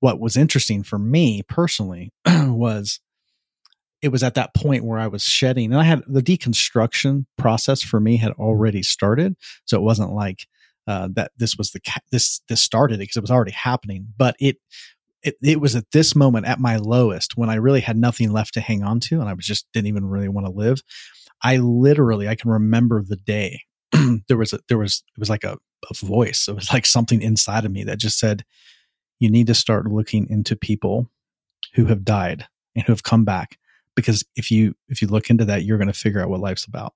[0.00, 2.98] what was interesting for me personally was
[4.02, 7.80] it was at that point where I was shedding and I had the deconstruction process
[7.80, 9.36] for me had already started.
[9.66, 10.46] So it wasn't like,
[10.86, 11.80] uh, that this was the,
[12.10, 14.58] this, this started because it was already happening, but it,
[15.22, 18.54] it, it was at this moment at my lowest when I really had nothing left
[18.54, 20.82] to hang on to and I was just didn't even really want to live.
[21.42, 23.62] I literally, I can remember the day
[24.28, 25.58] there was a, there was, it was like a,
[25.90, 26.46] a voice.
[26.48, 28.44] It was like something inside of me that just said,
[29.20, 31.10] you need to start looking into people
[31.74, 33.58] who have died and who have come back
[33.94, 36.64] because if you if you look into that you're going to figure out what life's
[36.64, 36.94] about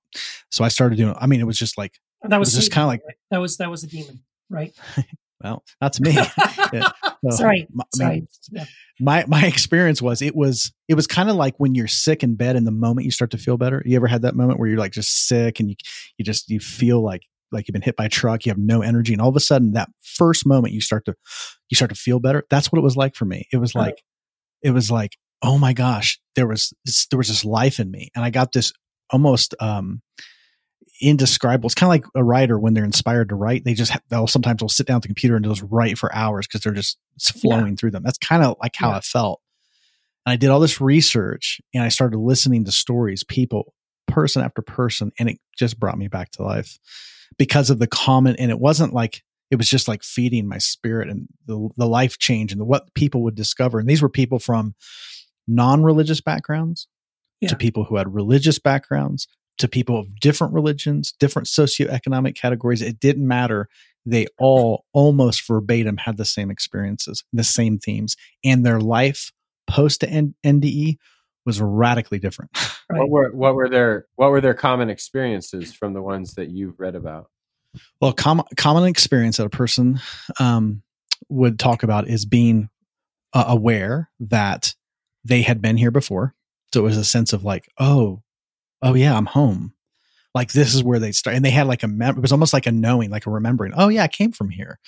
[0.49, 2.83] so i started doing i mean it was just like that was, was just kind
[2.83, 3.01] of like
[3.31, 4.75] that was that was a demon right
[5.43, 6.13] well not to me
[6.73, 6.89] yeah.
[7.23, 8.65] so, sorry my, sorry I mean, yeah.
[8.99, 12.35] my my experience was it was it was kind of like when you're sick in
[12.35, 14.69] bed and the moment you start to feel better you ever had that moment where
[14.69, 15.75] you're like just sick and you
[16.17, 18.81] you just you feel like like you've been hit by a truck, you have no
[18.81, 21.15] energy, and all of a sudden that first moment you start to
[21.69, 22.43] you start to feel better.
[22.49, 23.47] That's what it was like for me.
[23.51, 24.01] It was like
[24.61, 28.09] it was like, oh my gosh, there was this, there was this life in me.
[28.15, 28.73] And I got this
[29.11, 30.01] almost um
[31.01, 31.67] indescribable.
[31.67, 33.63] It's kind of like a writer when they're inspired to write.
[33.63, 36.47] They just they'll sometimes will sit down at the computer and just write for hours
[36.47, 37.75] because they're just flowing yeah.
[37.77, 38.03] through them.
[38.03, 38.97] That's kind of like how yeah.
[38.97, 39.41] I felt.
[40.25, 43.73] And I did all this research and I started listening to stories, people,
[44.07, 46.77] person after person, and it just brought me back to life
[47.37, 51.09] because of the common and it wasn't like it was just like feeding my spirit
[51.09, 54.39] and the, the life change and the, what people would discover and these were people
[54.39, 54.75] from
[55.47, 56.87] non-religious backgrounds
[57.41, 57.49] yeah.
[57.49, 59.27] to people who had religious backgrounds
[59.59, 63.67] to people of different religions different socioeconomic categories it didn't matter
[64.05, 69.31] they all almost verbatim had the same experiences the same themes and their life
[69.67, 70.97] post nde
[71.49, 72.51] was radically different.
[72.91, 73.01] Right.
[73.01, 76.79] What were what were their what were their common experiences from the ones that you've
[76.79, 77.29] read about?
[78.01, 79.99] Well, com- common experience that a person
[80.39, 80.81] um,
[81.29, 82.67] would talk about is being
[83.31, 84.73] uh, aware that
[85.23, 86.33] they had been here before.
[86.73, 88.23] So it was a sense of like, oh,
[88.81, 89.73] oh yeah, I'm home.
[90.35, 92.53] Like this is where they start, and they had like a mem- it was almost
[92.53, 93.73] like a knowing, like a remembering.
[93.75, 94.79] Oh yeah, I came from here.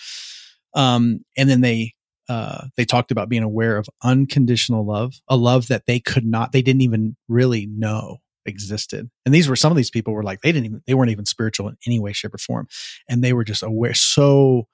[0.74, 1.96] Um, and then they
[2.30, 6.54] uh, they talked about being aware of unconditional love, a love that they could not,
[6.54, 9.10] they didn't even really know existed.
[9.26, 11.26] And these were some of these people were like, they didn't even, they weren't even
[11.26, 12.70] spiritual in any way, shape, or form.
[13.10, 14.68] And they were just aware, so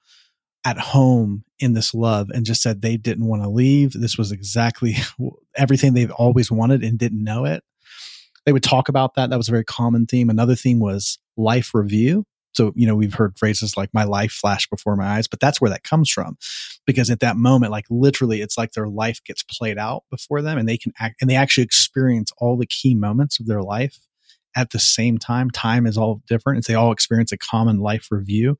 [0.64, 3.92] at home in this love and just said they didn't want to leave.
[3.92, 4.96] This was exactly
[5.56, 7.64] everything they've always wanted and didn't know it.
[8.48, 9.28] They would talk about that.
[9.28, 10.30] That was a very common theme.
[10.30, 12.24] Another theme was life review.
[12.54, 15.60] So, you know, we've heard phrases like my life flashed before my eyes, but that's
[15.60, 16.38] where that comes from.
[16.86, 20.56] Because at that moment, like literally, it's like their life gets played out before them
[20.56, 23.98] and they can act and they actually experience all the key moments of their life
[24.56, 25.50] at the same time.
[25.50, 26.60] Time is all different.
[26.60, 28.56] It's they all experience a common life review.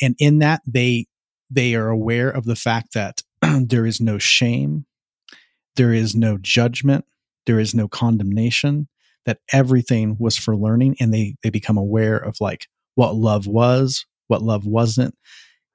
[0.00, 1.04] And in that, they,
[1.50, 3.20] they are aware of the fact that
[3.60, 4.86] there is no shame.
[5.76, 7.04] There is no judgment.
[7.44, 8.88] There is no condemnation
[9.26, 14.04] that everything was for learning and they, they become aware of like, what love was,
[14.28, 15.14] what love wasn't,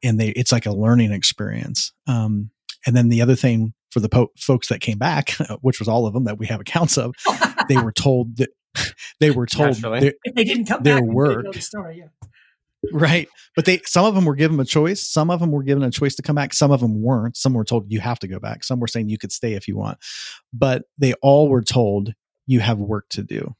[0.03, 1.91] and they it's like a learning experience.
[2.07, 2.51] Um,
[2.85, 5.31] and then the other thing for the po- folks that came back,
[5.61, 7.15] which was all of them that we have accounts of,
[7.69, 8.49] they were told that
[9.19, 11.45] they were told if they didn't come their back, work.
[11.51, 12.27] The story, yeah.
[12.93, 15.81] right but they some of them were given a choice some of them were given
[15.81, 18.27] a choice to come back some of them weren't some were told you have to
[18.27, 19.97] go back some were saying you could stay if you want
[20.53, 22.13] but they all were told
[22.47, 23.53] you have work to do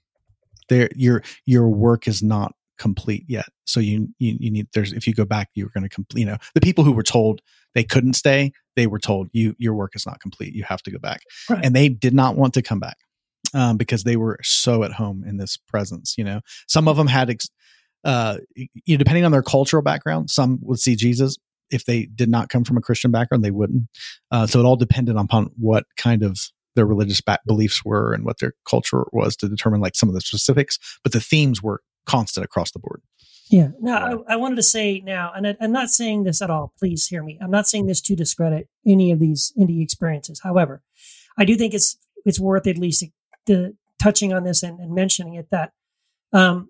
[0.69, 5.07] there your your work is not complete yet so you you, you need there's if
[5.07, 7.41] you go back you're going to complete you know the people who were told
[7.75, 10.91] they couldn't stay they were told you your work is not complete you have to
[10.91, 11.63] go back Right.
[11.65, 12.97] and they did not want to come back
[13.53, 17.07] um, because they were so at home in this presence you know some of them
[17.07, 17.49] had ex-
[18.03, 21.35] uh, you know, depending on their cultural background, some would see Jesus.
[21.71, 23.89] If they did not come from a Christian background, they wouldn't.
[24.31, 26.39] Uh, so it all depended upon what kind of
[26.77, 30.15] their religious back beliefs were and what their culture was to determine like some of
[30.15, 30.79] the specifics.
[31.03, 33.01] But the themes were constant across the board.
[33.49, 33.69] Yeah.
[33.79, 36.73] Now, I, I wanted to say now, and I, I'm not saying this at all.
[36.77, 37.39] Please hear me.
[37.41, 40.41] I'm not saying this to discredit any of these NDE experiences.
[40.43, 40.81] However,
[41.37, 43.03] I do think it's it's worth at least
[43.45, 45.71] the, touching on this and, and mentioning it that
[46.33, 46.69] um,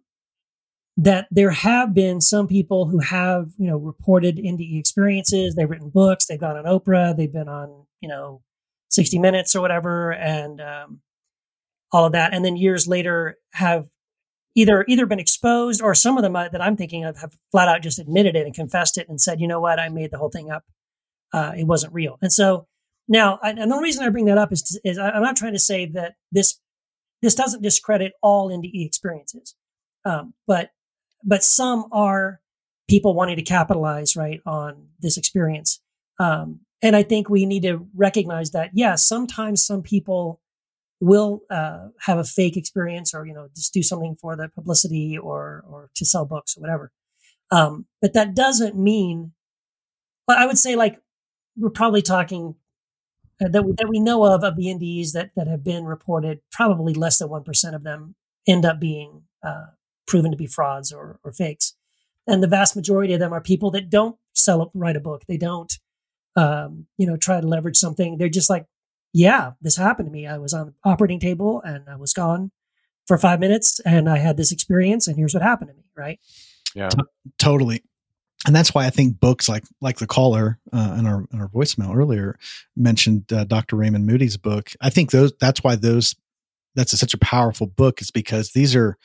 [0.97, 5.55] that there have been some people who have you know reported NDE experiences.
[5.55, 6.27] They've written books.
[6.27, 7.15] They've gone on Oprah.
[7.17, 8.41] They've been on you know
[8.89, 11.01] 60 Minutes or whatever, and um,
[11.91, 12.33] all of that.
[12.33, 13.87] And then years later, have
[14.55, 17.67] either either been exposed or some of them uh, that I'm thinking of have flat
[17.67, 20.17] out just admitted it and confessed it and said, you know what, I made the
[20.17, 20.63] whole thing up.
[21.31, 22.17] Uh, it wasn't real.
[22.21, 22.65] And so
[23.07, 25.53] now, and the reason I bring that up is, to, is I, I'm not trying
[25.53, 26.59] to say that this
[27.21, 29.55] this doesn't discredit all NDE experiences,
[30.05, 30.71] um, but
[31.23, 32.41] but some are
[32.89, 35.81] people wanting to capitalize right on this experience.
[36.19, 40.41] Um, and I think we need to recognize that, yeah, sometimes some people
[40.99, 45.17] will uh, have a fake experience or, you know, just do something for the publicity
[45.17, 46.91] or, or to sell books or whatever.
[47.51, 49.33] Um, but that doesn't mean,
[50.25, 50.99] but I would say like,
[51.55, 52.55] we're probably talking
[53.43, 56.93] uh, that, that we know of, of the NDEs that, that have been reported, probably
[56.93, 58.15] less than 1% of them
[58.47, 59.67] end up being uh,
[60.07, 61.75] proven to be frauds or, or fakes.
[62.27, 65.23] And the vast majority of them are people that don't sell, write a book.
[65.27, 65.71] They don't,
[66.37, 68.17] um, you know, try to leverage something.
[68.17, 68.65] They're just like,
[69.11, 70.27] yeah, this happened to me.
[70.27, 72.51] I was on the operating table and I was gone
[73.07, 75.83] for five minutes and I had this experience and here's what happened to me.
[75.95, 76.19] Right.
[76.75, 76.89] Yeah.
[77.39, 77.81] Totally.
[78.45, 81.47] And that's why I think books like like the caller uh, in our in our
[81.47, 82.37] voicemail earlier
[82.75, 83.75] mentioned uh, Dr.
[83.75, 84.69] Raymond Moody's book.
[84.79, 86.15] I think those that's why those
[86.75, 88.95] that's a, such a powerful book is because these are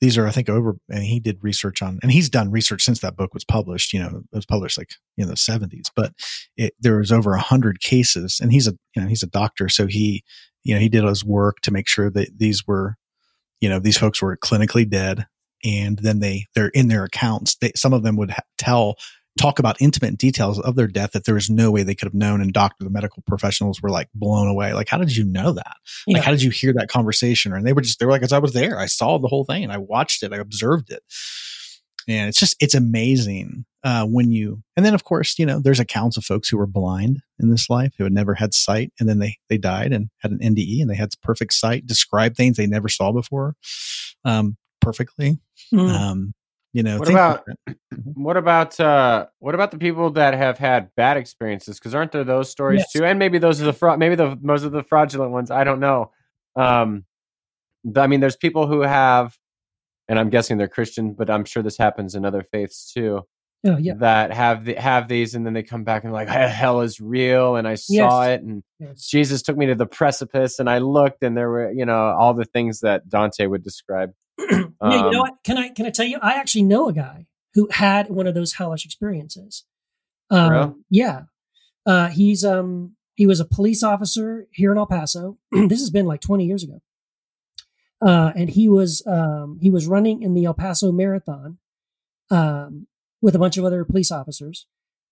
[0.00, 3.00] these are I think over and he did research on and he's done research since
[3.00, 3.92] that book was published.
[3.92, 6.12] You know, it was published like in the seventies, but
[6.56, 9.68] it, there was over a hundred cases, and he's a you know he's a doctor,
[9.68, 10.22] so he
[10.64, 12.96] you know he did his work to make sure that these were
[13.60, 15.26] you know these folks were clinically dead
[15.64, 18.96] and then they they're in their accounts they, some of them would ha- tell
[19.38, 22.14] talk about intimate details of their death that there was no way they could have
[22.14, 24.72] known and doctor the medical professionals were like blown away.
[24.72, 25.76] Like how did you know that?
[26.06, 27.52] Like how did you hear that conversation?
[27.52, 28.78] And they were just they were like as i was there.
[28.78, 29.62] I saw the whole thing.
[29.62, 30.32] And i watched it.
[30.32, 31.02] I observed it
[32.08, 35.80] and it's just it's amazing uh, when you and then of course you know there's
[35.80, 39.08] accounts of folks who were blind in this life who had never had sight and
[39.08, 42.56] then they they died and had an nde and they had perfect sight describe things
[42.56, 43.54] they never saw before
[44.24, 45.38] um perfectly.
[45.72, 45.90] Mm.
[45.90, 46.34] um
[46.76, 47.46] you know What about
[48.14, 51.78] what about uh what about the people that have had bad experiences?
[51.78, 52.92] Because aren't there those stories Yes.
[52.92, 53.04] too?
[53.04, 53.98] And maybe those are the fraud.
[53.98, 55.50] Maybe the most of the fraudulent ones.
[55.50, 56.10] I don't know.
[56.54, 57.04] Um,
[57.96, 59.36] I mean, there's people who have,
[60.08, 63.22] and I'm guessing they're Christian, but I'm sure this happens in other faiths too.
[63.66, 63.94] Oh, yeah.
[63.98, 67.56] That have the, have these, and then they come back and like hell is real,
[67.56, 68.28] and I saw Yes.
[68.32, 69.08] it, and Yes.
[69.08, 72.34] Jesus took me to the precipice, and I looked, and there were you know all
[72.34, 74.12] the things that Dante would describe.
[74.50, 75.34] yeah, you Um, know what?
[75.44, 76.18] Can I can I tell you?
[76.22, 79.64] I actually know a guy who had one of those hellish experiences.
[80.30, 80.72] Um, Really?
[80.90, 81.20] Yeah,
[81.86, 85.38] uh, he's um he was a police officer here in El Paso.
[85.52, 86.80] this has been like twenty years ago,
[88.04, 91.58] uh, and he was um he was running in the El Paso Marathon,
[92.30, 92.86] um,
[93.22, 94.66] with a bunch of other police officers,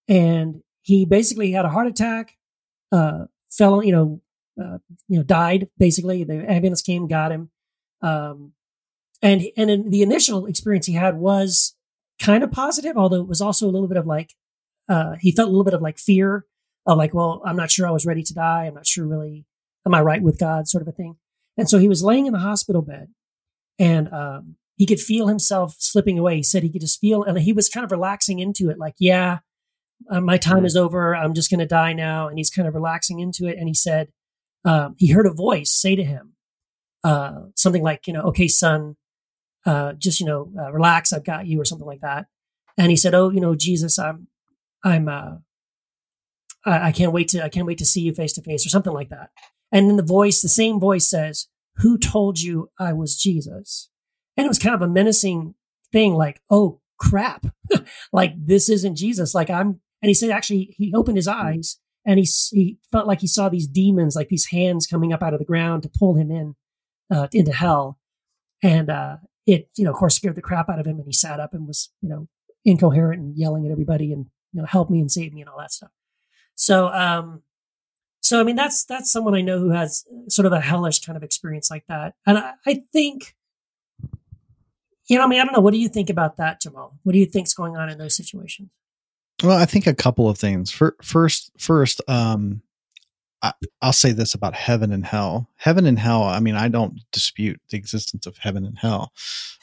[0.09, 2.37] and he basically had a heart attack,
[2.93, 4.20] uh, fell you know,
[4.62, 6.25] uh, you know, died basically.
[6.25, 7.51] The ambulance came, got him.
[8.03, 8.53] Um,
[9.25, 11.75] and and in the initial experience he had was
[12.22, 14.35] kind of positive, although it was also a little bit of like
[14.89, 16.45] uh, he felt a little bit of like fear
[16.87, 18.66] of like, well, I'm not sure I was ready to die.
[18.66, 19.47] I'm not sure really,
[19.87, 21.16] am I right with God, sort of a thing.
[21.57, 23.09] And so he was laying in the hospital bed,
[23.79, 26.37] and um, he could feel himself slipping away.
[26.37, 28.95] He said he could just feel, and he was kind of relaxing into it, like,
[28.99, 29.39] yeah,
[30.11, 31.16] uh, my time is over.
[31.16, 32.29] I'm just going to die now.
[32.29, 33.57] And he's kind of relaxing into it.
[33.59, 34.09] And he said
[34.64, 36.35] um, he heard a voice say to him
[37.03, 38.97] uh, something like, you know, okay, son,
[39.67, 41.12] uh, just you know, uh, relax.
[41.12, 42.27] I've got you, or something like that.
[42.77, 44.29] And he said, "Oh, you know, Jesus, I'm,
[44.83, 45.37] I'm, uh,
[46.65, 48.71] I, I can't wait to, I can't wait to see you face to face, or
[48.71, 49.31] something like that."
[49.73, 53.91] And then the voice, the same voice, says, "Who told you I was Jesus?"
[54.37, 55.55] And it was kind of a menacing
[55.93, 57.47] thing, like, "Oh, crap,
[58.12, 59.35] like this isn't Jesus.
[59.35, 63.21] Like I'm, and he said actually he opened his eyes and he he felt like
[63.21, 66.15] he saw these demons, like these hands coming up out of the ground to pull
[66.15, 66.55] him in
[67.11, 67.99] uh, into hell,
[68.62, 69.17] and uh,
[69.47, 71.55] it you know of course scared the crap out of him, and he sat up
[71.55, 72.29] and was you know
[72.65, 75.59] incoherent and yelling at everybody and you know help me and save me and all
[75.59, 75.91] that stuff.
[76.55, 77.43] So um,
[78.21, 81.17] so I mean that's that's someone I know who has sort of a hellish kind
[81.17, 83.35] of experience like that, and I, I think
[85.07, 85.61] you know, I mean, I don't know.
[85.61, 86.99] What do you think about that, Jamal?
[87.03, 88.71] What do you think's going on in those situations?
[89.43, 90.71] Well, I think a couple of things.
[90.71, 92.63] For, first, first, um,
[93.45, 95.51] I, I'll say this about heaven and hell.
[95.57, 96.23] Heaven and hell.
[96.23, 99.13] I mean, I don't dispute the existence of heaven and hell,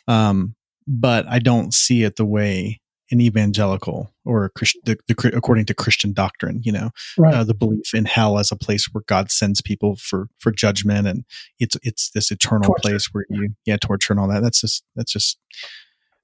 [0.08, 0.56] um,
[0.88, 2.80] but I don't see it the way
[3.10, 7.34] an evangelical or Christ, the, the, according to Christian doctrine, you know, right.
[7.34, 11.08] uh, the belief in hell as a place where God sends people for for judgment,
[11.08, 11.26] and
[11.60, 12.82] it's it's this eternal torture.
[12.82, 14.44] place where you yeah torture and all that.
[14.44, 15.40] That's just that's just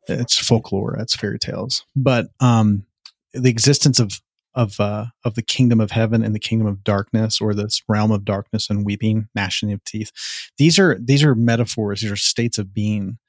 [0.08, 0.96] it's folklore.
[0.98, 1.84] That's fairy tales.
[1.96, 2.86] But um,
[3.34, 4.22] the existence of
[4.58, 8.12] of uh, of the kingdom of heaven and the kingdom of darkness, or this realm
[8.12, 10.12] of darkness and weeping, gnashing of teeth.
[10.58, 12.02] These are these are metaphors.
[12.02, 13.20] These are states of being,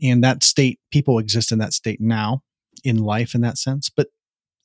[0.00, 2.42] and that state people exist in that state now
[2.84, 3.88] in life in that sense.
[3.88, 4.08] But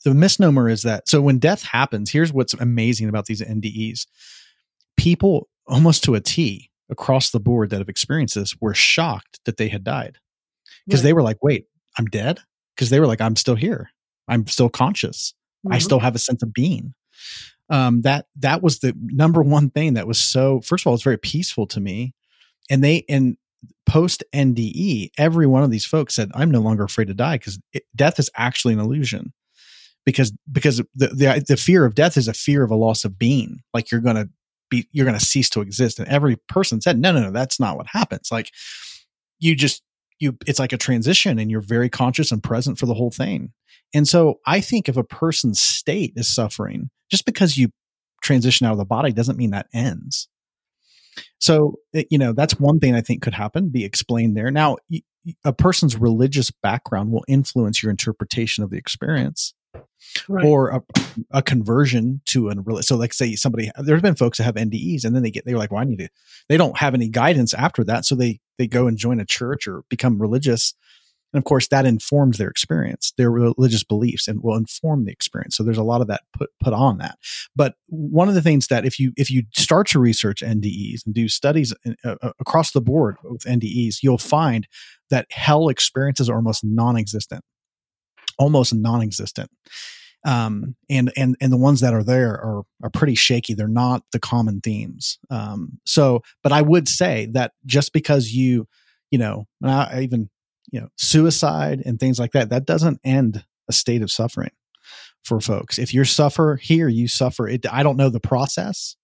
[0.03, 4.05] the misnomer is that so when death happens, here's what's amazing about these NDEs.
[4.97, 9.55] People almost to a T across the board that have experienced this were shocked that
[9.55, 10.18] they had died
[10.86, 11.03] because right.
[11.03, 12.39] they were like, wait, I'm dead?
[12.76, 13.91] Because they were like, I'm still here.
[14.28, 15.34] I'm still conscious.
[15.66, 15.74] Mm-hmm.
[15.74, 16.93] I still have a sense of being.
[17.70, 21.03] Um, that that was the number one thing that was so first of all, it's
[21.03, 22.14] very peaceful to me.
[22.70, 23.38] And they and
[23.86, 27.59] post NDE, every one of these folks said, "I'm no longer afraid to die because
[27.95, 29.34] death is actually an illusion."
[30.03, 33.18] Because because the, the the fear of death is a fear of a loss of
[33.18, 34.28] being, like you're gonna
[34.70, 35.99] be you're gonna cease to exist.
[35.99, 38.51] And every person said, "No, no, no, that's not what happens." Like
[39.39, 39.84] you just
[40.22, 43.51] you it's like a transition, and you're very conscious and present for the whole thing.
[43.93, 47.69] And so I think if a person's state is suffering, just because you
[48.22, 50.30] transition out of the body doesn't mean that ends.
[51.39, 54.51] So, eh, you know, that's one thing I think could happen, be explained there.
[54.51, 54.78] Now,
[55.43, 59.53] a person's religious background will influence your interpretation of the experience.
[60.28, 60.43] Right.
[60.43, 60.82] or a,
[61.30, 65.15] a, conversion to a so like say somebody there's been folks that have NDEs and
[65.15, 66.09] then they get they're like well I need to
[66.49, 69.67] they don't have any guidance after that so they they go and join a church
[69.67, 70.73] or become religious
[71.33, 75.55] and of course, that informs their experience, their religious beliefs, and will inform the experience.
[75.55, 77.17] So there's a lot of that put put on that.
[77.55, 81.15] But one of the things that if you if you start to research NDEs and
[81.15, 81.73] do studies
[82.03, 84.67] uh, uh, across the board with NDEs, you'll find
[85.09, 87.43] that hell experiences are almost non-existent,
[88.37, 89.49] almost non-existent.
[90.24, 93.53] Um, and and and the ones that are there are are pretty shaky.
[93.53, 95.17] They're not the common themes.
[95.30, 98.67] Um, so, but I would say that just because you
[99.09, 100.30] you know, I even
[100.72, 104.51] you know suicide and things like that that doesn't end a state of suffering
[105.24, 105.80] for folks.
[105.80, 107.47] If you suffer here you suffer.
[107.47, 108.95] It i don't know the process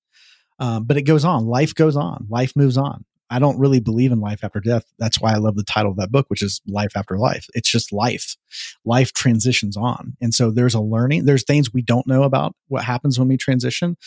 [0.60, 1.46] um, but it goes on.
[1.46, 2.26] Life goes on.
[2.30, 4.86] Life moves on i don't really believe in life after death.
[5.00, 7.48] That's why i love the title of that book which is life after life.
[7.54, 8.36] It's just life.
[8.86, 10.16] Life transitions on.
[10.22, 13.38] And so there's a learning there's things we don't know about what happens when we
[13.38, 13.98] transition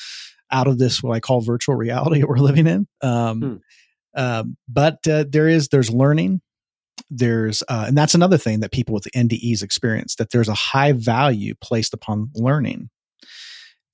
[0.50, 2.86] out of this what i call virtual reality that we're living in.
[3.02, 3.56] Um, hmm.
[4.14, 6.40] uh, but uh, there is there's learning.
[7.08, 10.92] There's uh, and that's another thing that people with NDEs experience that there's a high
[10.92, 12.90] value placed upon learning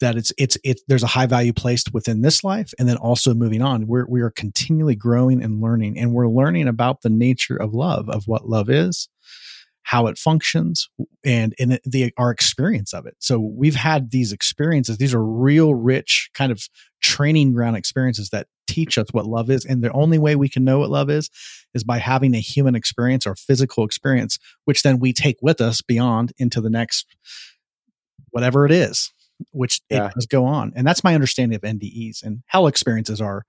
[0.00, 3.34] that it's it's it there's a high value placed within this life and then also
[3.34, 3.86] moving on.
[3.86, 8.08] We're we are continually growing and learning and we're learning about the nature of love
[8.08, 9.08] of what love is
[9.86, 10.88] how it functions
[11.24, 13.14] and in the our experience of it.
[13.20, 14.98] So we've had these experiences.
[14.98, 16.68] These are real rich kind of
[17.00, 19.64] training ground experiences that teach us what love is.
[19.64, 21.30] And the only way we can know what love is
[21.72, 25.82] is by having a human experience or physical experience, which then we take with us
[25.82, 27.06] beyond into the next
[28.30, 29.12] whatever it is,
[29.52, 30.06] which yeah.
[30.06, 30.72] it does go on.
[30.76, 33.44] And that's my understanding of NDEs and hell experiences are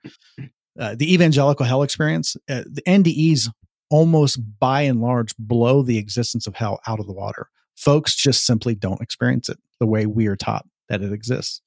[0.79, 2.35] uh, the evangelical hell experience.
[2.49, 3.49] Uh, the NDEs
[3.89, 7.49] almost by and large blow the existence of hell out of the water.
[7.75, 11.61] Folks just simply don't experience it the way we are taught that it exists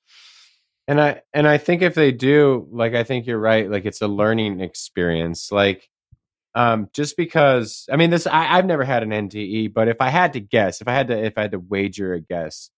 [0.91, 4.03] and i and i think if they do like i think you're right like it's
[4.03, 5.89] a learning experience like
[6.57, 10.09] um just because i mean this I, i've never had an nde but if i
[10.09, 12.71] had to guess if i had to if i had to wager a guess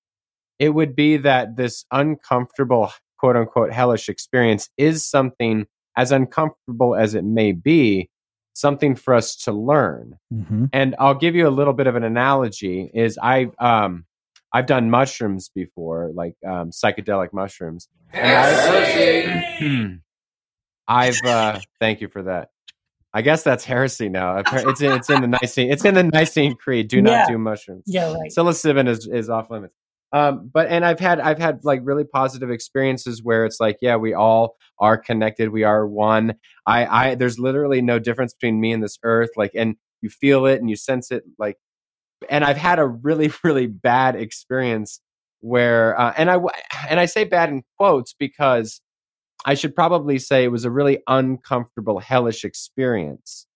[0.62, 7.14] it would be that this uncomfortable quote unquote hellish experience is something as uncomfortable as
[7.14, 8.08] it may be
[8.54, 10.66] something for us to learn mm-hmm.
[10.72, 14.04] and i'll give you a little bit of an analogy is i um
[14.52, 17.88] I've done mushrooms before, like um, psychedelic mushrooms.
[18.12, 20.02] And
[20.86, 22.50] I've, I've uh, thank you for that.
[23.14, 24.38] I guess that's heresy now.
[24.38, 26.88] It's in, it's in the Nicene it's in the Nicene Creed.
[26.88, 27.26] Do not Yeah.
[27.28, 27.84] do mushrooms.
[27.86, 28.30] Yeah, right.
[28.30, 29.74] Psilocybin is is off limits.
[30.12, 33.96] Um, but and I've had I've had like really positive experiences where it's like, yeah,
[33.96, 35.48] we all are connected.
[35.50, 36.34] We are one.
[36.66, 39.30] I I there's literally no difference between me and this earth.
[39.36, 41.24] Like, and you feel it and you sense it.
[41.38, 41.56] Like,
[42.28, 45.00] and I've had a really really bad experience
[45.40, 46.38] where uh, and I
[46.88, 48.80] and I say bad in quotes because
[49.44, 53.46] I should probably say it was a really uncomfortable hellish experience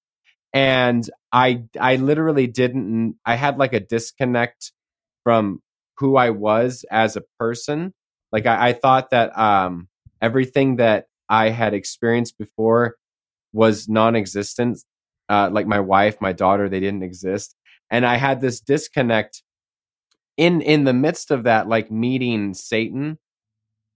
[0.56, 4.72] and I I literally didn't I had like a disconnect
[5.22, 5.60] from
[5.98, 7.94] who I was as a person.
[8.32, 9.88] Like I, I thought that um
[10.20, 12.96] everything that I had experienced before
[13.52, 14.78] was non-existent
[15.28, 17.54] uh like my wife my daughter they didn't exist.
[17.90, 19.42] And I had this disconnect
[20.36, 23.18] in in the midst of that like meeting Satan.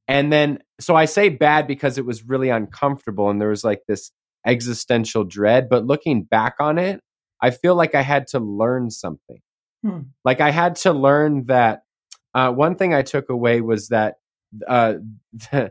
[0.08, 3.82] And then so I say bad because it was really uncomfortable and there was like
[3.86, 4.10] this
[4.46, 7.00] existential dread but looking back on it
[7.42, 9.40] I feel like I had to learn something.
[9.82, 10.00] Hmm.
[10.26, 11.84] like I had to learn that
[12.34, 14.16] uh, one thing I took away was that
[14.66, 14.94] uh,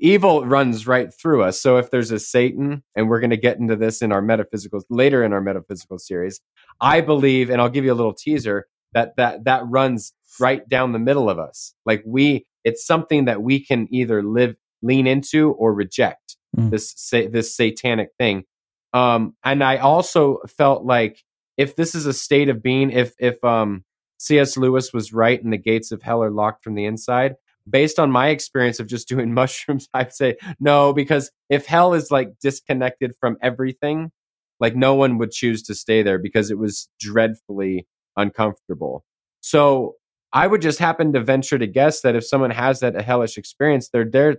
[0.00, 1.60] evil runs right through us.
[1.60, 4.82] So if there's a Satan, and we're going to get into this in our metaphysical
[4.90, 6.40] later in our metaphysical series,
[6.80, 10.92] I believe, and I'll give you a little teaser that that that runs right down
[10.92, 11.74] the middle of us.
[11.84, 16.36] Like we, it's something that we can either live lean into or reject.
[16.56, 16.70] Mm.
[16.70, 18.44] This sa- this satanic thing.
[18.92, 21.22] Um, and I also felt like
[21.56, 23.84] if this is a state of being, if if um,
[24.20, 24.58] C.S.
[24.58, 27.36] Lewis was right and the gates of hell are locked from the inside,
[27.68, 32.10] based on my experience of just doing mushrooms, I'd say no, because if hell is
[32.10, 34.12] like disconnected from everything,
[34.60, 39.04] like no one would choose to stay there because it was dreadfully uncomfortable.
[39.40, 39.94] So
[40.34, 43.88] I would just happen to venture to guess that if someone has that hellish experience,
[43.88, 44.36] they're they're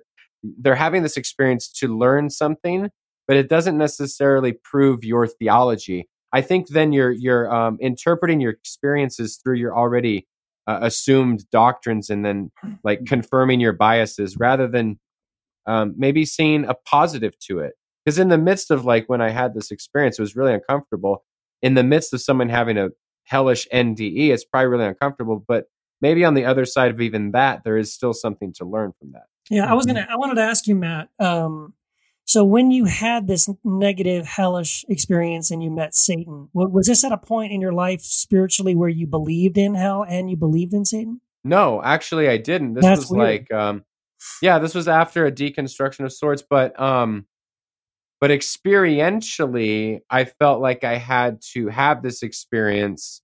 [0.60, 2.92] they're having this experience to learn something,
[3.28, 6.08] but it doesn't necessarily prove your theology.
[6.34, 10.28] I think then you're you're um, interpreting your experiences through your already
[10.68, 12.52] uh, assumed doctrines and then
[12.84, 15.00] like confirming your biases rather than
[15.68, 17.74] um, maybe seeing a positive to it.
[18.04, 21.24] Because in the midst of like when I had this experience, it was really uncomfortable.
[21.62, 22.90] In the midst of someone having a
[23.26, 25.44] hellish NDE, it's probably really uncomfortable.
[25.48, 25.66] But
[26.02, 29.12] maybe on the other side of even that, there is still something to learn from
[29.12, 29.26] that.
[29.50, 30.08] Yeah, I was gonna.
[30.10, 31.10] I wanted to ask you, Matt.
[31.20, 31.74] Um,
[32.32, 37.12] so when you had this negative, hellish experience and you met Satan, was this at
[37.12, 40.86] a point in your life spiritually where you believed in hell and you believed in
[40.86, 41.20] Satan?
[41.44, 42.76] No, actually, I didn't.
[42.76, 43.48] This That's was weird.
[43.50, 43.84] like, um,
[44.42, 47.26] yeah, this was after a deconstruction of sorts, but, um,
[48.22, 53.22] but experientially, I felt like I had to have this experience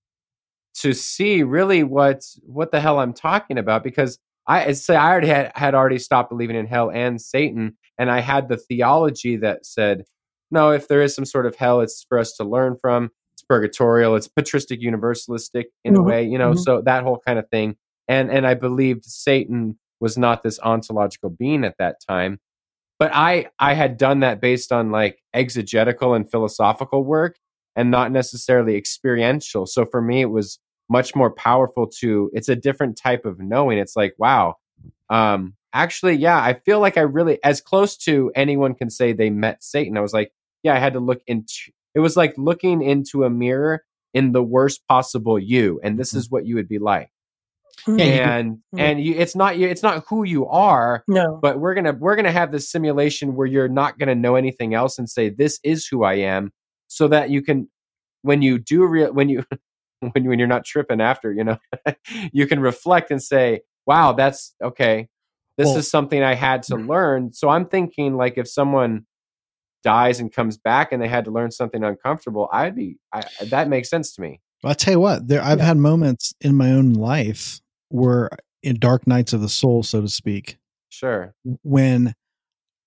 [0.80, 5.28] to see really what what the hell I'm talking about because I say I already
[5.28, 9.66] had had already stopped believing in hell and Satan, and I had the theology that
[9.66, 10.04] said,
[10.50, 13.10] no, if there is some sort of hell, it's for us to learn from.
[13.34, 14.16] It's purgatorial.
[14.16, 16.52] It's patristic universalistic in a Mhm, way, you know.
[16.52, 16.58] mhm.
[16.58, 17.76] So that whole kind of thing,
[18.08, 22.40] and and I believed Satan was not this ontological being at that time,
[22.98, 27.36] but I I had done that based on like exegetical and philosophical work,
[27.76, 29.66] and not necessarily experiential.
[29.66, 30.58] So for me, it was
[30.90, 34.54] much more powerful to it's a different type of knowing it's like wow
[35.10, 39.30] um actually yeah i feel like i really as close to anyone can say they
[39.30, 42.82] met satan i was like yeah i had to look into it was like looking
[42.82, 46.78] into a mirror in the worst possible you and this is what you would be
[46.78, 47.10] like
[47.84, 48.80] can- and Mhm.
[48.80, 51.38] and you it's not you it's not who you are No.
[51.40, 54.98] but we're gonna we're gonna have this simulation where you're not gonna know anything else
[54.98, 56.50] and say this is who I am,
[56.88, 57.68] so that you can
[58.22, 59.44] when you do real when you
[60.00, 61.58] when you, when you're not tripping after you know
[62.32, 65.08] you can reflect and say wow that's okay
[65.58, 67.32] this Well- is something I had to learn.
[67.34, 69.04] So I'm thinking like if someone
[69.84, 73.68] dies and comes back and they had to learn something uncomfortable, I'd be I, that
[73.68, 74.40] makes sense to me.
[74.64, 75.66] I'll tell you what, there I've Yeah.
[75.66, 77.60] had moments in my own life
[77.90, 78.30] where
[78.62, 80.58] in dark nights of the soul, so to speak,
[80.88, 81.34] Sure.
[81.62, 82.14] when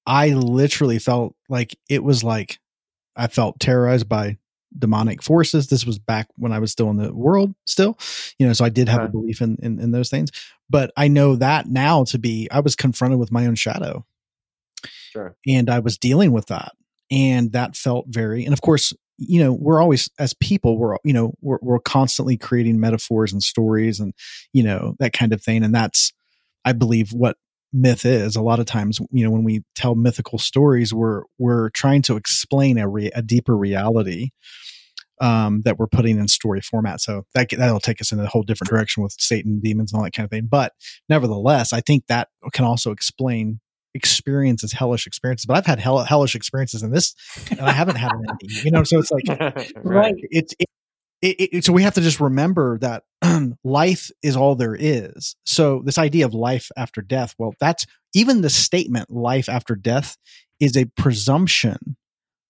[0.05, 2.59] I literally felt like it was like
[3.15, 4.37] I felt terrorized by
[4.77, 5.67] demonic forces.
[5.67, 7.97] This was back when I was still in the world, still,
[8.39, 9.11] you know, so I did have a Uh-huh.
[9.11, 10.29] belief in, in in those things.
[10.71, 14.05] But I know that now to be I was confronted with my own shadow
[15.11, 15.35] Sure.
[15.45, 16.71] and I was dealing with that.
[17.11, 21.11] And that felt very, and of course, you know, we're always, as people, we're, you
[21.11, 24.13] know, we're, we're constantly creating metaphors and stories and,
[24.53, 25.63] you know, that kind of thing.
[25.63, 26.13] And that's,
[26.63, 27.35] I believe, what
[27.73, 28.37] myth is.
[28.37, 32.15] A lot of times, you know, when we tell mythical stories, we're, we're trying to
[32.15, 34.29] explain a, re- a deeper reality
[35.21, 36.99] um, that we're putting in story format.
[36.99, 40.03] So that that'll take us in a whole different direction with Satan, demons, and all
[40.03, 40.47] that kind of thing.
[40.49, 40.73] But
[41.07, 43.59] nevertheless, I think that can also explain
[43.93, 47.13] experiences hellish experiences, but I've had hell, hellish experiences in this,
[47.49, 48.65] and I haven't had an ending.
[48.65, 49.25] You know, so it's like
[49.83, 50.15] Right.
[50.17, 50.67] it's it,
[51.21, 53.03] it, it, so we have to just remember that
[53.63, 55.35] life is all there is.
[55.45, 57.85] So this idea of life after death, well, that's
[58.15, 60.17] even the statement "life after death"
[60.59, 61.95] is a presumption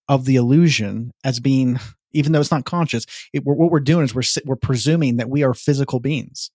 [0.08, 1.78] of the illusion as being,
[2.12, 3.06] even though it's not conscious.
[3.32, 6.50] It, we're, what we're doing is we're we're presuming that we are physical beings,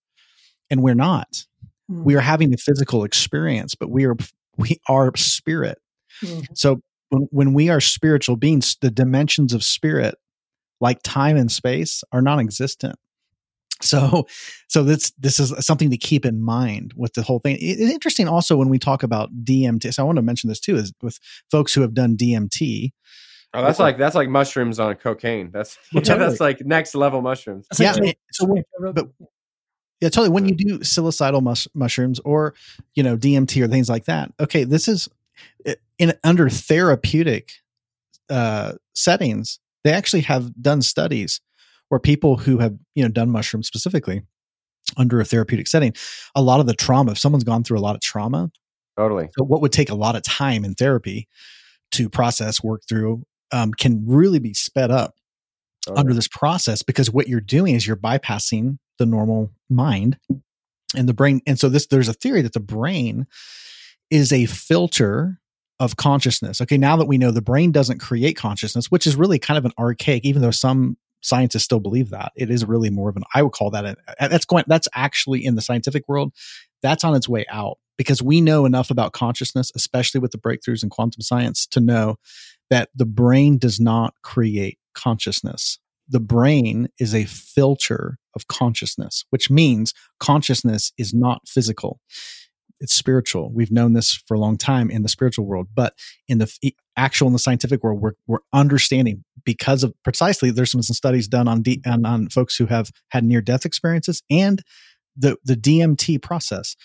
[0.70, 1.46] and we're not.
[1.92, 2.04] Mm.
[2.04, 4.16] We are having a physical experience, but we are
[4.58, 5.78] we are spirit.
[6.24, 6.48] Mhm.
[6.56, 10.16] So when, when we are spiritual beings, the dimensions of spirit,
[10.82, 12.96] like time and space, are non-existent.
[13.80, 14.26] So,
[14.68, 17.58] so this this is something to keep in mind with the whole thing.
[17.58, 19.94] It- it's interesting also when we talk about DMT.
[19.94, 21.20] So I want to mention this too, is with
[21.52, 22.92] folks who have done DMT.
[23.54, 25.52] Oh, that's like that's like mushrooms on cocaine.
[25.52, 26.30] That's Well, totally.
[26.30, 27.68] that's like next level mushrooms.
[27.72, 28.64] It's like Yeah, Joe- so when-
[28.94, 29.08] but
[30.02, 30.30] Yeah, totally.
[30.30, 32.54] When you do psilocybal mus- mushrooms or
[32.96, 35.10] you know DMT or things like that, okay, this is
[35.98, 37.52] in under therapeutic
[38.30, 39.60] uh, settings.
[39.84, 41.40] They actually have done studies
[41.90, 44.22] where people who have you know done mushrooms specifically
[44.98, 45.94] under a therapeutic setting,
[46.36, 47.14] a lot of the trauma.
[47.14, 48.52] If someone's gone through a lot of trauma,
[48.98, 49.30] Totally.
[49.38, 51.28] so what would take a lot of time in therapy
[51.92, 55.16] to process, work through, um, can really be sped up
[55.96, 60.18] under this process because what you're doing is you're bypassing the normal mind
[60.96, 63.26] and the brain and so this there's a theory that the brain
[64.10, 65.40] is a filter
[65.80, 66.62] of consciousness.
[66.62, 69.66] Okay now that we know the brain doesn't create consciousness which is really kind of
[69.66, 73.24] an archaic even though some scientists still believe that it is really more of an
[73.34, 76.32] i would call that a, that's going that's actually in the scientific world
[76.82, 80.84] that's on its way out because we know enough about consciousness especially with the breakthroughs
[80.84, 82.18] in quantum science to know
[82.70, 85.80] that the brain does not create consciousness
[86.10, 92.00] the brain is a filter of consciousness, which means consciousness is not physical.
[92.80, 93.52] It's spiritual.
[93.52, 95.96] We've known this for a long time in the spiritual world, but
[96.28, 100.84] in the actual in the scientific world, we're, we're understanding because of precisely there's some,
[100.84, 104.62] some studies done on, D, on on folks who have had near death experiences and
[105.16, 106.76] the the DMT process.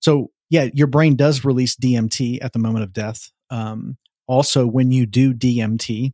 [0.00, 3.30] So yeah, your brain does release DMT at the moment of death.
[3.50, 6.12] Um, also, when you do DMT,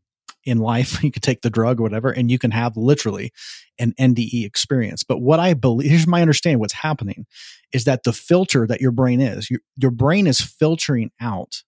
[0.49, 1.03] in life.
[1.09, 3.33] You could take the drug or whatever, and you can have literally
[3.79, 5.03] an NDE experience.
[5.03, 7.27] But what I believe, here's my understanding what's happening
[7.73, 11.63] is that the filter that your brain is, your, your brain is filtering out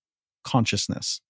[0.44, 1.20] consciousness.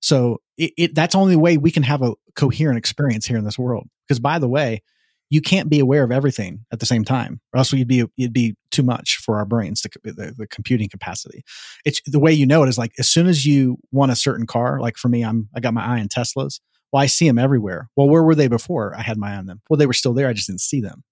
[0.00, 3.44] So it, it, that's the only way we can have a coherent experience here in
[3.44, 3.88] this world.
[4.06, 4.82] Because by the way,
[5.30, 8.32] you can't be aware of everything at the same time, or else you'd be you'd
[8.32, 11.42] be too much for our brains to the, the computing capacity.
[11.84, 14.46] It's the way you know it is like as soon as you want a certain
[14.46, 16.60] car, like for me, I'm I got my eye on Teslas.
[16.92, 17.88] Well, I see them everywhere.
[17.96, 19.60] Well, where were they before I had my eye on them?
[19.68, 20.28] Well, they were still there.
[20.28, 21.02] I just didn't see them.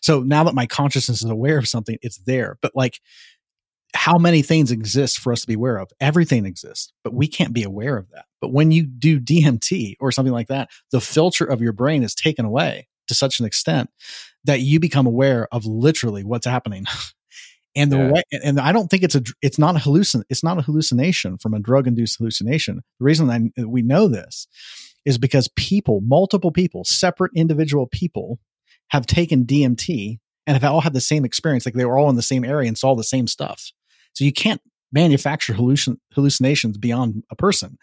[0.00, 2.56] So now that my consciousness is aware of something, it's there.
[2.62, 3.00] But like,
[3.94, 5.90] how many things exist for us to be aware of?
[6.00, 8.24] Everything exists, but we can't be aware of that.
[8.40, 12.14] But when you do DMT or something like that, the filter of your brain is
[12.14, 13.90] taken away to such an extent
[14.44, 16.86] that you become aware of literally what's happening.
[17.76, 18.12] and the Yeah.
[18.12, 21.38] way, and I don't think it's a, it's not a hallucin, it's not a hallucination
[21.38, 22.76] from a drug induced hallucination.
[22.98, 24.48] The reason I, we know this
[25.04, 28.38] is because people, multiple people, separate individual people
[28.88, 31.64] have taken DMT and have all had the same experience.
[31.64, 33.70] Like they were all in the same area and saw the same stuff.
[34.14, 34.60] So you can't
[34.92, 37.78] manufacture hallucin- hallucinations beyond a person.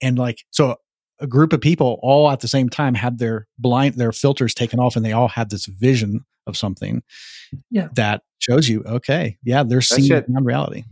[0.00, 0.76] And like, so
[1.20, 4.80] a group of people all at the same time had their blind, their filters taken
[4.80, 7.02] off and they all had this vision of something
[7.70, 7.88] Yeah.
[7.94, 10.84] that shows you, okay, yeah, they're seeing shit- beyond reality.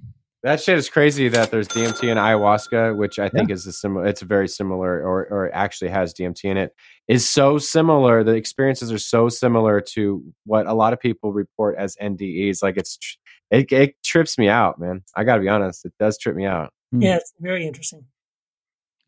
[0.42, 4.06] That shit is crazy that there's DMT and ayahuasca, which I think is a similar.
[4.06, 6.74] It's very similar, or or actually has DMT in it.
[7.08, 8.24] Is so similar.
[8.24, 12.62] The experiences are so similar to what a lot of people report as NDEs.
[12.62, 13.16] Like it's tr-
[13.50, 15.02] it, it trips me out, man.
[15.14, 15.84] I got to be honest.
[15.84, 16.72] It does trip me out.
[16.90, 17.02] Hmm.
[17.02, 18.06] Yeah, it's very interesting.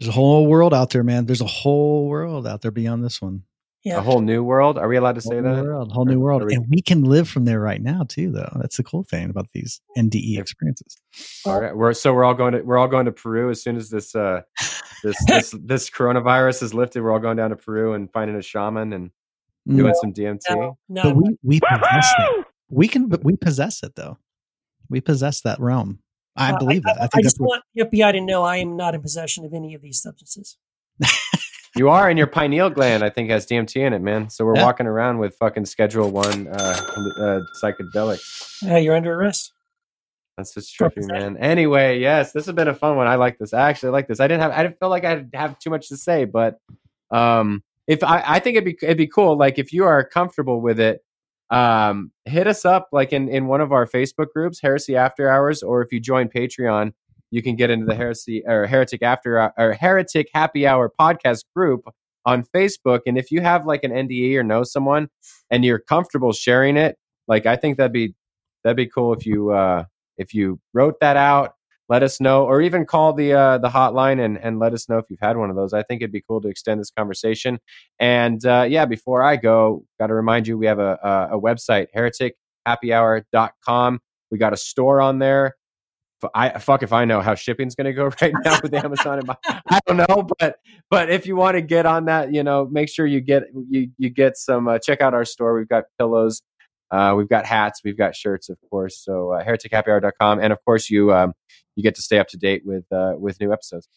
[0.01, 1.27] There's a whole world out there, man.
[1.27, 3.44] There's a whole world out there beyond this one.
[3.85, 3.98] Yeah.
[3.98, 4.78] A whole new world.
[4.78, 5.56] Are we allowed to say that?
[5.56, 8.31] new world, whole new world, we- and we can live from there right now too.
[8.31, 10.97] Though that's the cool thing about these NDE experiences.
[11.44, 11.77] All right.
[11.77, 14.14] We're so we're all going to we're all going to Peru as soon as this
[14.14, 14.43] uh
[15.02, 17.02] this this this coronavirus is lifted.
[17.02, 19.10] We're all going down to Peru and finding a shaman and
[19.69, 20.40] doing some DMT.
[20.51, 22.44] No, no, But we we possess that.
[22.70, 24.16] We can, but we possess it though.
[24.89, 25.98] We possess that realm.
[26.37, 27.01] I believe that.
[27.01, 29.45] I I think just what, want the FBI to know I am not in possession
[29.45, 30.57] of any of these substances.
[31.75, 34.29] You are, and your pineal gland, I think, has DMT in it, man.
[34.29, 34.65] So we're Yeah.
[34.67, 36.77] walking around with fucking Schedule One uh,
[37.19, 38.71] uh, psychedelics.
[38.71, 39.55] Uh, you're under arrest.
[40.37, 41.39] That's just For trippy, man.
[41.39, 43.07] Anyway, yes, this has been a fun one.
[43.07, 43.55] I like this.
[43.55, 44.21] I actually like this.
[44.21, 44.53] I didn't have.
[44.53, 46.59] I didn't feel like I have too much to say, but
[47.11, 49.39] um, if I, I think it'd be it'd be cool.
[49.39, 51.01] Like if you are comfortable with it,
[51.53, 55.62] um, hit us up like in in one of our Facebook groups, Heresy After Hours,
[55.62, 56.93] or if you join Patreon,
[57.31, 61.85] you can get into the heresy or heretic after or heretic happy hour podcast group
[62.24, 63.01] on Facebook.
[63.07, 65.09] And if you have like an NDE or know someone
[65.51, 66.97] and you're comfortable sharing it,
[67.29, 68.15] like I think that'd be
[68.65, 69.85] that'd be cool if you uh
[70.16, 71.55] if you wrote that out,
[71.93, 74.97] let us know, or even call the uh the hotline and and let us know
[74.97, 75.74] if you've had one of those.
[75.74, 77.59] I think it'd be cool to extend this conversation.
[77.98, 81.89] And uh yeah, before I go, gotta remind you we have a a, a website,
[81.94, 84.01] heretichappyhour.com.
[84.31, 85.55] We got a store on there.
[86.35, 89.19] I fuck if I know how shipping's going to go right now with Amazon.
[89.19, 90.55] And my, I don't know, but
[90.89, 93.89] but if you want to get on that, you know, make sure you get you
[93.98, 94.69] you get some.
[94.69, 95.56] Uh, check out our store.
[95.56, 96.40] We've got pillows,
[96.93, 99.02] uh, we've got hats, we've got shirts, of course.
[99.02, 101.32] So uh, heretichappyhour.com, and of course you um,
[101.77, 103.89] you get to stay up to date with uh, with new episodes.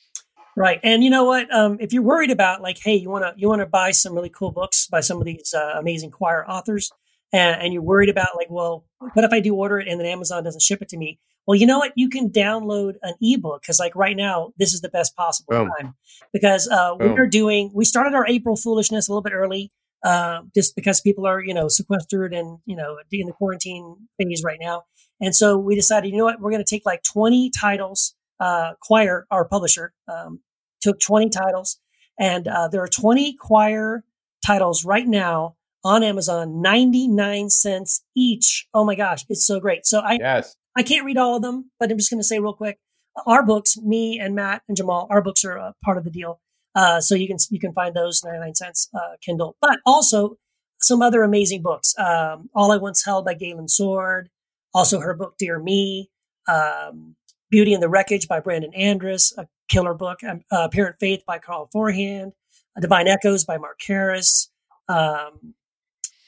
[0.58, 1.54] Right, and you know what?
[1.54, 4.14] Um, if you're worried about like, hey, you want to you want to buy some
[4.14, 6.92] really cool books by some of these uh, amazing Quoir authors,
[7.34, 10.08] and, and you're worried about like, well, what if I do order it and then
[10.08, 11.20] Amazon doesn't ship it to me?
[11.48, 11.92] Well, you know what?
[11.96, 15.72] You can download an ebook because, like, right now, this is the best possible Boom.
[15.78, 15.94] time
[16.34, 17.72] because uh, we're doing.
[17.74, 19.72] We started our April foolishness a little bit early,
[20.04, 24.44] uh, just because people are, you know, sequestered and you know in the quarantine phase
[24.44, 24.86] right now,
[25.22, 26.40] and so we decided, you know what?
[26.40, 28.16] We're going to take like 20 titles.
[28.40, 30.42] Uh, Quoir, our publisher, um,
[30.82, 31.80] took 20 titles,
[32.20, 34.04] and uh, there are 20 Quoir
[34.46, 35.56] titles right now
[35.86, 38.68] on Amazon, 99 cents each.
[38.74, 39.86] Oh my gosh, it's so great.
[39.86, 42.40] So I Yes, I can't read all of them, but I'm just going to say
[42.40, 42.80] real quick.
[43.26, 46.42] Our books, me and Matt and Jamal, our books are uh, part of the deal.
[46.76, 50.36] Uh, so you can you can find those 99 cents uh, Kindle, but also
[50.82, 51.98] some other amazing books.
[51.98, 54.30] Um, All I Once Held by Galen Sword,
[54.76, 56.12] also her book Dear Me,
[56.48, 57.16] um,
[57.50, 60.20] Beauty and the Wreckage by Brandon Andress, a killer book.
[60.24, 62.34] Um, uh, Apparent Faith by Carl Forehand,
[62.80, 64.50] Divine Echoes by Mark Karris,
[64.90, 65.56] um,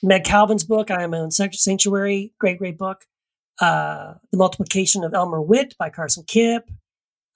[0.02, 3.06] Meg Calvin's book I Am My Own Sanctuary, great great book
[3.60, 6.70] uh, The Multiplication of Elmer Witt by Carson Kipp,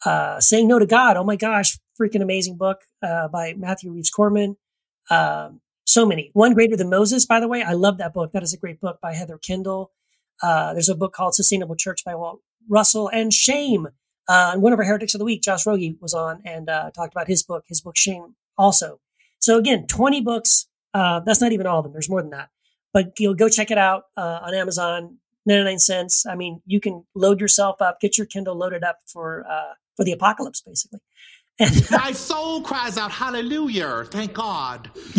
[0.05, 1.17] uh, Saying No to God.
[1.17, 4.55] Oh my gosh, freaking amazing book uh, by Matthew Reeves Korpman.
[5.09, 6.29] Um, so many.
[6.33, 7.63] One Greater Than Moses, by the way.
[7.63, 8.31] I love that book.
[8.31, 9.91] That is a great book by Heather Kendall.
[10.41, 13.87] Uh, there's a book called Sustainable Church by Walt Russell and Shame.
[14.27, 16.91] Uh, and one of our heretics of the week, Josh Rogie, was on and uh,
[16.91, 18.99] talked about his book, his book Shame, also.
[19.39, 20.67] So again, 20 books.
[20.93, 21.93] Uh, that's not even all of them.
[21.93, 22.49] There's more than that.
[22.93, 25.17] But you'll go check it out uh, on Amazon.
[25.45, 26.25] 99 cents.
[26.25, 30.05] I mean, you can load yourself up, get your Kindle loaded up for uh, for
[30.05, 30.99] the apocalypse, basically.
[31.59, 34.05] And My soul cries out, Hallelujah.
[34.05, 34.91] Thank God.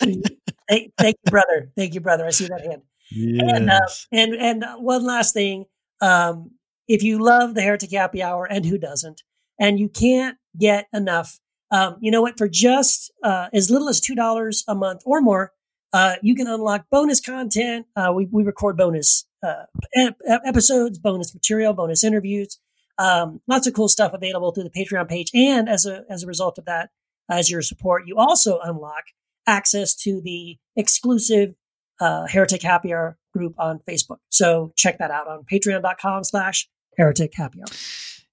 [0.00, 0.24] thank,
[0.68, 1.70] thank you, brother.
[1.76, 2.26] Thank you, brother.
[2.26, 2.82] I see that hand.
[3.12, 3.80] And uh,
[4.12, 5.66] and and one last thing,
[6.00, 6.52] um,
[6.88, 9.22] if you love the Heretic Happy Hour, and who doesn't,
[9.60, 11.38] and you can't get enough,
[11.70, 12.38] um, you know what?
[12.38, 15.52] For just uh, as little as two dollars a month or more,
[15.92, 17.86] uh, you can unlock bonus content.
[17.94, 19.64] Uh, we we record bonus uh,
[19.94, 22.58] ep- episodes, bonus material, bonus interviews,
[22.98, 25.30] um, lots of cool stuff available through the Patreon page.
[25.34, 26.90] And as a as a result of that,
[27.30, 29.04] as your support, you also unlock
[29.46, 31.54] access to the exclusive
[32.00, 34.18] uh, Heretic Happy Hour group on Facebook.
[34.30, 37.76] So check that out on patreon.com slash heretic happy hour.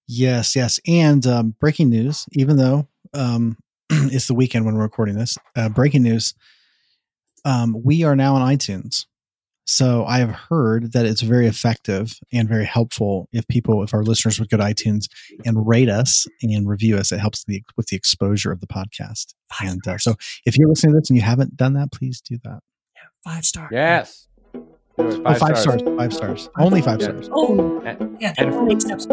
[0.08, 0.80] Yes, yes.
[0.88, 3.58] And um, breaking news, even though um,
[3.90, 6.34] it's the weekend when we're recording this, uh, breaking news,
[7.46, 9.06] um, we are now on iTunes.
[9.66, 14.04] So I have heard that it's very effective and very helpful if people, if our
[14.04, 15.06] listeners would go to iTunes
[15.46, 17.14] and rate us and review us.
[17.14, 19.34] It helps the, with the exposure of the podcast.
[19.62, 20.16] And uh, so
[20.46, 22.60] if you're listening to this and you haven't done that, please do that.
[23.24, 23.70] Five star.
[23.72, 24.28] yes.
[24.54, 24.60] Do
[25.08, 25.22] it.
[25.26, 25.82] Oh, five stars.
[25.98, 26.50] Five stars.
[26.60, 27.08] Only five Yeah.
[27.08, 27.30] stars.
[27.32, 28.34] Oh, And- yeah.
[28.38, 29.08] and- that makes sense.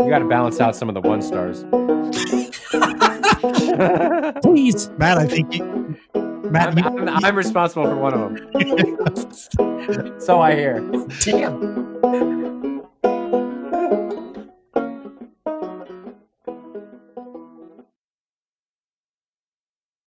[0.00, 1.64] You got to balance out some of the one stars.
[4.42, 4.90] Please.
[4.98, 5.96] Matt, I think you,
[6.50, 8.36] Matt, I'm, you, I'm, I'm responsible for one of them.
[10.20, 10.80] so I hear.
[11.24, 11.90] Damn.